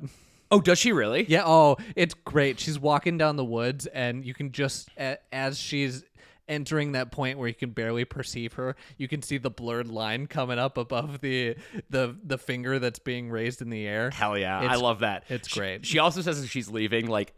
[0.52, 1.26] Oh, does she really?
[1.28, 1.44] Yeah.
[1.46, 2.60] Oh, it's great.
[2.60, 6.04] She's walking down the woods, and you can just a- as she's
[6.48, 10.28] entering that point where you can barely perceive her, you can see the blurred line
[10.28, 11.56] coming up above the
[11.90, 14.10] the the finger that's being raised in the air.
[14.12, 15.24] Hell yeah, I love that.
[15.30, 15.86] it's She- great.
[15.86, 17.34] She also says that she's leaving, like,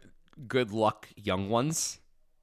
[0.48, 1.98] good luck, young ones.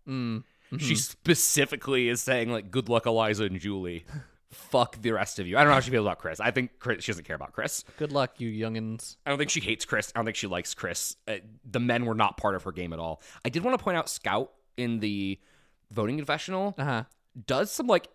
[0.07, 0.43] Mm.
[0.79, 4.05] She specifically is saying, like, good luck, Eliza and Julie.
[4.51, 5.55] Fuck the rest of you.
[5.57, 6.39] I don't know how she feels about Chris.
[6.39, 7.83] I think Chris, she doesn't care about Chris.
[7.97, 9.17] Good luck, you youngins.
[9.25, 10.11] I don't think she hates Chris.
[10.15, 11.15] I don't think she likes Chris.
[11.27, 11.35] Uh,
[11.69, 13.21] the men were not part of her game at all.
[13.45, 15.39] I did want to point out Scout in the
[15.93, 17.03] voting confessional Uh huh.
[17.45, 18.07] does some like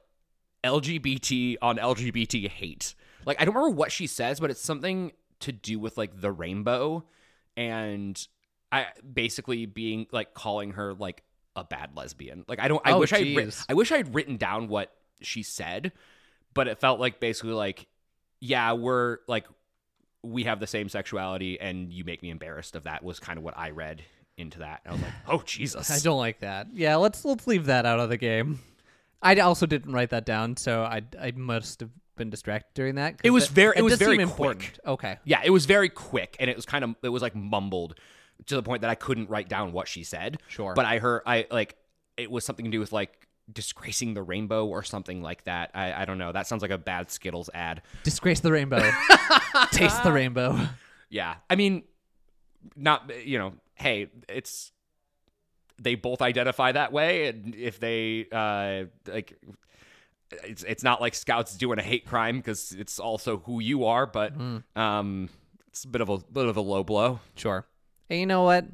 [0.64, 2.94] LGBT on LGBT hate.
[3.24, 6.32] Like I don't remember what she says, but it's something to do with like the
[6.32, 7.04] rainbow
[7.56, 8.26] and
[8.72, 11.22] I basically being like calling her like
[11.56, 12.44] a bad lesbian.
[12.48, 13.18] Like I don't I Oh, wish I
[13.68, 15.92] I wish I had written down what she said,
[16.54, 17.86] but it felt like basically like
[18.40, 19.46] yeah, we're like
[20.22, 23.44] we have the same sexuality and you make me embarrassed of that was kind of
[23.44, 24.02] what I read
[24.38, 24.80] into that.
[24.84, 26.68] And I was like, "Oh Jesus." I don't like that.
[26.72, 28.60] Yeah, let's let's leave that out of the game.
[29.20, 33.16] I also didn't write that down, so I I must have been distracted during that.
[33.22, 34.28] It was very- it was very quick.
[34.28, 34.78] important.
[34.86, 35.18] Okay.
[35.24, 37.94] Yeah, it was very quick and it was kind of it was like mumbled
[38.46, 40.38] to the point that I couldn't write down what she said.
[40.48, 40.74] Sure.
[40.74, 41.76] But I heard I like
[42.16, 45.70] it was something to do with like disgracing the rainbow or something like that.
[45.74, 46.32] I, I don't know.
[46.32, 47.82] That sounds like a bad Skittles ad.
[48.02, 48.82] Disgrace the rainbow.
[49.70, 50.58] Taste the rainbow.
[51.08, 51.36] Yeah.
[51.48, 51.84] I mean
[52.76, 54.72] not you know, hey, it's
[55.80, 59.38] they both identify that way and if they uh like
[60.44, 64.06] it's it's not like scouts doing a hate crime because it's also who you are,
[64.06, 64.34] but
[64.76, 65.28] um
[65.68, 67.20] it's a bit of a bit of a low blow.
[67.36, 67.66] Sure.
[68.08, 68.66] Hey, you know what?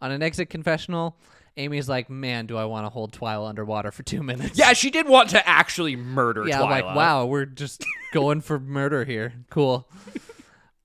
[0.00, 1.16] On an exit confessional,
[1.56, 4.90] Ami's like, "Man, do I want to hold Twila underwater for two minutes?" Yeah, she
[4.90, 6.70] did want to actually murder Yeah, Twila.
[6.70, 9.32] like, wow, we're just going for murder here.
[9.50, 9.88] Cool.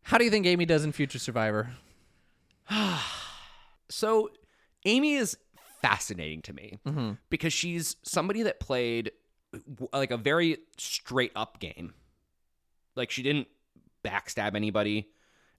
[0.04, 1.72] How do you think Ami does in Future Survivor?
[3.90, 4.30] So
[4.86, 5.38] Ami is
[5.82, 7.12] fascinating to me Mm-hmm.
[7.30, 9.12] because she's somebody that played
[9.94, 11.94] like a very straight up game.
[12.96, 13.48] Like she didn't
[14.06, 15.08] backstab anybody,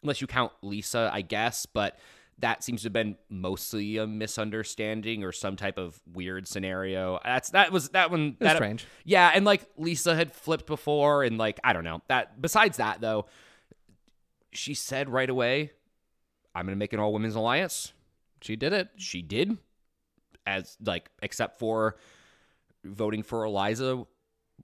[0.03, 1.99] unless you count Lisa, I guess, but
[2.39, 7.19] that seems to have been mostly a misunderstanding or some type of weird scenario.
[7.25, 8.87] That's that was that one that strange.
[9.05, 12.01] Yeah, and like Lisa had flipped before and like I don't know.
[12.09, 13.27] That besides that though,
[14.53, 15.73] she said right away,
[16.55, 17.93] I'm going to make an all women's alliance
[18.41, 18.89] She did it.
[18.97, 19.59] she did
[20.47, 21.97] as like except for
[22.85, 24.05] voting for Eliza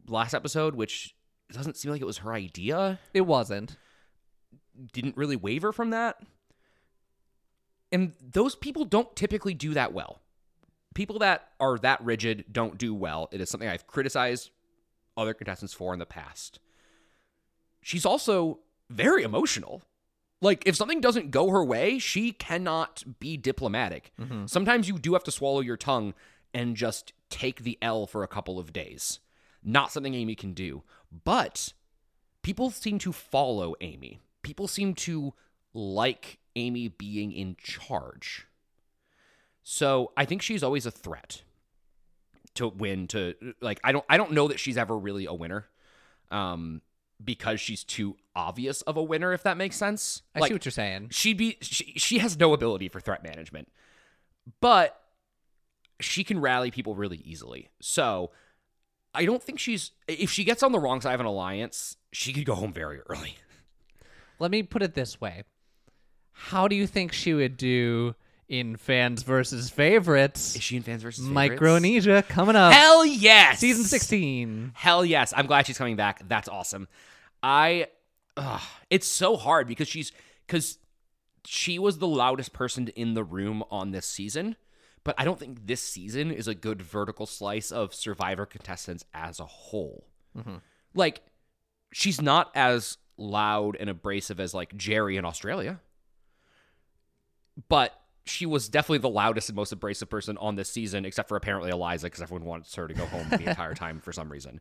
[0.09, 1.15] last episode which
[1.53, 2.99] doesn't seem like it was her idea.
[3.15, 3.77] It wasn't.
[4.93, 6.17] didn't really waver from that.
[7.93, 10.21] And those people don't typically do that well.
[10.95, 13.29] People that are that rigid don't do well.
[13.31, 14.51] It is something i've criticized
[15.17, 16.59] other contestants for in the past.
[17.81, 18.59] She's also
[18.91, 19.83] very emotional
[20.41, 24.13] like if something doesn't go her way she cannot be diplomatic.
[24.47, 26.15] Sometimes you do have to swallow your tongue
[26.53, 29.21] and just take the l for a couple of days.
[29.65, 30.83] Not something ami can do.
[31.25, 31.73] But
[32.43, 34.21] people seem to follow ami.
[34.43, 35.35] People seem to
[35.75, 38.47] like ami being in charge.
[39.63, 41.43] So i think she's always a threat
[42.55, 45.67] to win to like i don't i don't know that she's ever really a winner.
[46.31, 46.83] Um
[47.25, 50.65] because she's too obvious of a winner if that makes sense I like see what
[50.65, 51.09] you're saying.
[51.11, 53.69] she'd be she, she has no ability for threat management
[54.61, 55.01] but
[56.01, 58.31] she can rally people really easily so
[59.15, 62.33] i don't think she's if she gets on the wrong side of an alliance she
[62.35, 63.37] could go home very early
[64.39, 65.45] Let me put it this way.
[66.33, 68.15] How do you think she would do
[68.49, 70.55] in fans versus favorites?
[70.57, 71.35] is she in fans versus favorites?
[71.35, 72.73] Micronesia coming up.
[72.73, 74.73] hell yes Season 16.
[74.75, 75.33] Hell yes.
[75.37, 76.23] I'm glad she's coming back.
[76.29, 76.89] That's awesome.
[77.43, 77.89] I
[78.37, 80.13] ugh, it's so hard because she's
[80.47, 80.79] cuz
[81.45, 84.57] she was the loudest person in the room on this season,
[85.05, 89.39] but I don't think this season is a good vertical slice of survivor contestants as
[89.39, 90.07] a whole.
[90.37, 90.57] Mm-hmm.
[90.95, 91.23] Like
[91.93, 95.81] she's not as loud and abrasive as like Jerri in Australia.
[97.69, 101.37] But she was definitely the loudest and most abrasive person on this season, except for
[101.37, 104.61] apparently Eliza, because everyone wants her to go home the entire time for some reason.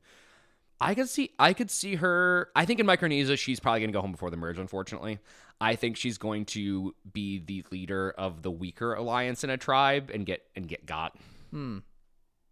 [0.80, 4.02] I could see I could see her I think in Micronesia she's probably gonna go
[4.02, 5.20] home before the merge, unfortunately.
[5.60, 10.12] I think she's going to be the leader of the weaker alliance in a tribe
[10.14, 11.16] and get and get got.
[11.52, 11.80] Hmm.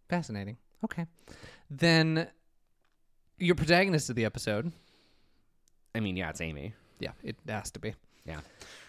[0.08, 0.56] Fascinating.
[0.84, 1.06] Okay.
[1.70, 2.28] Then
[3.38, 4.72] your protagonist of the episode.
[5.94, 6.72] I mean, yeah, it's Ami.
[6.98, 7.94] Yeah, it has to be.
[8.26, 8.40] Yeah.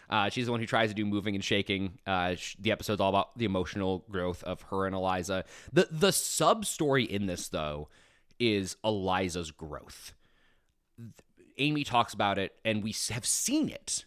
[0.10, 2.00] Uh, she's the one who tries to do moving and shaking.
[2.06, 5.46] Uh, sh- the episode's all about the emotional growth of her and Eliza.
[5.74, 7.90] The the sub story in this though
[8.40, 10.14] is Eliza's growth.
[10.98, 14.06] Th- Ami talks about it, and we have seen it.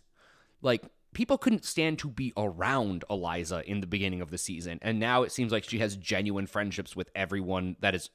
[0.62, 0.82] Like
[1.14, 5.22] people couldn't stand to be around Eliza in the beginning of the season, and now
[5.22, 8.10] it seems like she has genuine friendships with everyone that is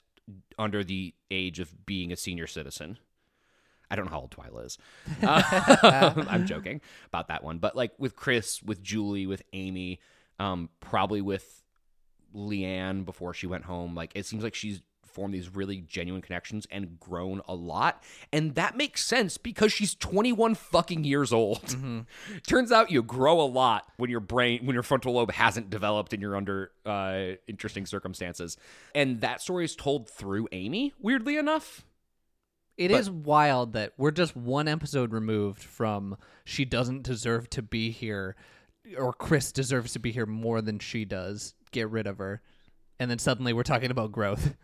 [0.58, 2.98] under the age of being a senior citizen.
[3.94, 4.80] I don't know how old Twila is.
[5.22, 10.00] Uh, I'm joking about that one, but like with Chris, with Julie, with Ami,
[10.40, 11.64] um, probably with
[12.34, 13.94] Leann before she went home.
[13.94, 18.56] Like it seems like she's formed these really genuine connections and grown a lot, and
[18.56, 21.76] that makes sense because she's 21 fucking years old.
[22.48, 26.14] Turns out you grow a lot when your brain, when your frontal lobe hasn't developed
[26.14, 28.58] and you're under uh, interesting circumstances,
[28.96, 30.94] and that story is told through Ami.
[31.00, 31.86] Weirdly enough.
[32.78, 37.92] It is wild that we're just one episode removed from she doesn't deserve to be
[37.92, 38.36] here,
[38.98, 41.54] or Chris deserves to be here more than she does.
[41.72, 42.42] Get rid of her.
[43.00, 44.56] And then suddenly we're talking about growth.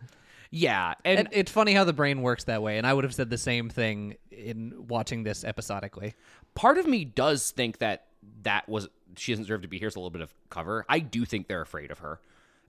[0.52, 2.76] Yeah, and And it's funny how the brain works that way.
[2.78, 6.14] And I would have said the same thing in watching this episodically.
[6.54, 8.06] part of me does think that
[8.42, 9.86] that was she doesn't deserve to be here.
[9.86, 10.84] It's a little bit of cover.
[10.88, 12.20] I do think they're afraid of her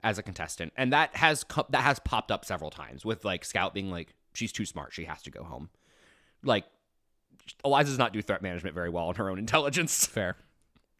[0.04, 3.44] as a contestant, and that has co- that has popped up several times with like
[3.44, 5.70] Scout being like she's too smart, she has to go home.
[6.42, 6.64] Like
[7.64, 10.06] Eliza does not do threat management very well on her own intelligence.
[10.06, 10.36] Fair.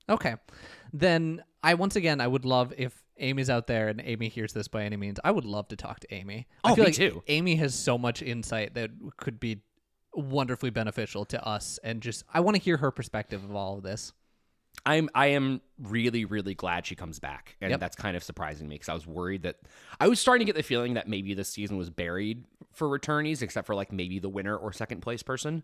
[0.09, 0.35] Okay.
[0.93, 4.69] Then I once again I would love if Ami's out there and Ami hears this
[4.69, 5.19] by any means.
[5.23, 6.47] I would love to talk to Ami.
[6.65, 7.23] I Oh, feel me like too.
[7.29, 9.63] Ami has so much insight that could be
[10.15, 13.83] wonderfully beneficial to us and just I want to hear her perspective of all of
[13.83, 14.13] this.
[14.87, 17.81] I'm I am really really glad she comes back, and Yep.
[17.81, 19.57] that's kind of surprising me because I was worried that
[20.01, 23.43] I was starting to get the feeling that maybe this season was buried for returnees,
[23.43, 25.63] except for like maybe the winner or second place person.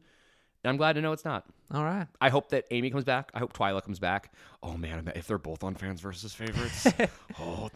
[0.65, 1.47] And I'm glad to know it's not.
[1.73, 2.07] All right.
[2.21, 3.31] I hope that Ami comes back.
[3.33, 4.33] I hope Twila comes back.
[4.63, 6.87] Oh man, if they're both on fans versus favorites,
[7.41, 7.71] oh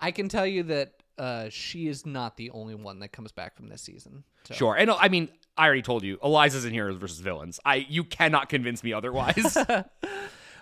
[0.00, 3.56] I can tell you that uh, she is not the only one that comes back
[3.56, 4.24] from this season.
[4.44, 4.54] So.
[4.54, 4.74] sure.
[4.76, 5.28] And I mean,
[5.58, 7.60] I already told you, Eliza's in heroes versus villains.
[7.64, 9.56] I you cannot convince me otherwise.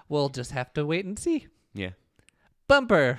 [0.08, 1.48] We'll just have to wait and see.
[1.74, 1.90] yeah.
[2.66, 3.18] Bumper.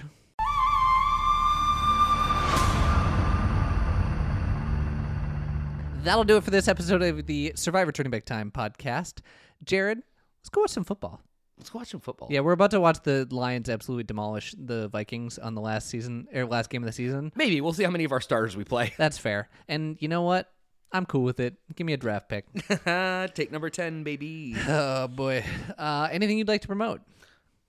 [6.04, 9.20] That'll do it for this episode of the Survivor Turning Back Time podcast.
[9.64, 9.98] Jared,
[10.40, 11.22] let's go watch some football.
[11.58, 12.30] Let's go watch some football.
[12.32, 16.28] Yeah, we're about to watch the Lions absolutely demolish the Vikings on the last season
[16.34, 17.34] or last game of the season.
[17.36, 18.94] Maybe we'll see how many of our starters we play.
[18.98, 19.50] That's fair.
[19.68, 20.50] And you know what?
[20.94, 21.56] I'm cool with it.
[21.76, 22.46] Give me a draft pick.
[23.36, 24.56] Take number ten, baby.
[24.68, 25.44] oh boy.
[25.78, 27.02] Uh, anything you'd like to promote?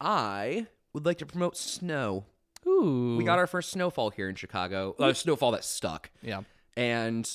[0.00, 2.26] I would like to promote snow.
[2.66, 3.16] Ooh.
[3.18, 4.94] We got our first snowfall here in Chicago.
[4.98, 6.10] Uh, snowfall that stuck.
[6.22, 6.42] Yeah.
[6.76, 7.28] And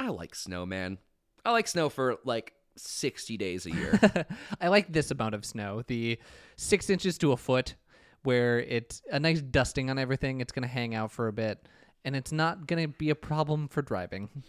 [0.00, 0.98] I like snow, man.
[1.44, 4.26] I like snow for like 60 days a year.
[4.60, 5.82] I like this amount of snow.
[5.86, 6.18] The
[6.56, 7.74] six inches to a foot,
[8.22, 10.40] where it's a nice dusting on everything.
[10.40, 11.66] It's going to hang out for a bit,
[12.04, 14.28] and it's not going to be a problem for driving.
[14.34, 14.42] And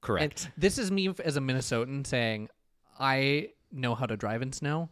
[0.00, 0.50] Correct.
[0.56, 2.48] this is me as a Minnesotan saying,
[2.98, 4.88] I know how to drive in snow.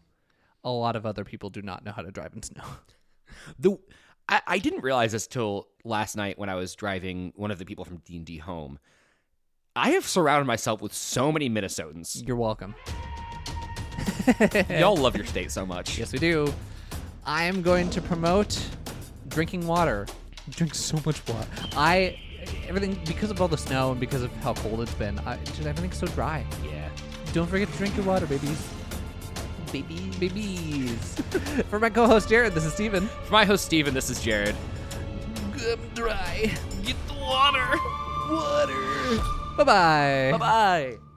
[0.64, 2.64] A lot of other people do not know how to drive in snow.
[3.58, 3.78] the
[4.28, 7.64] I, I didn't realize this till last night when I was driving one of the
[7.64, 8.78] people from D and D home.
[9.76, 12.24] I have surrounded myself with so many Minnesotans.
[12.24, 12.76] You're welcome.
[14.70, 15.98] Y'all love your state so much.
[15.98, 16.54] Yes, we do.
[17.26, 18.56] I am going to promote
[19.26, 20.06] drinking water.
[20.50, 21.48] Drink so much water.
[21.76, 22.20] I
[22.68, 25.18] everything because of all the snow and because of how cold it's been.
[25.20, 26.46] I, just everything's so dry.
[26.64, 26.88] Yeah.
[27.32, 28.68] Don't forget to drink your water, babies.
[29.72, 31.14] Babies, babies.
[31.68, 33.08] For my co-host Jared, this is Steven.
[33.24, 34.54] For my host Steven, this is Jared.
[35.42, 36.52] I'm dry.
[36.84, 37.76] Get the water.
[38.30, 39.40] Water.
[39.56, 40.32] 拜拜。
[40.32, 41.13] 拜拜。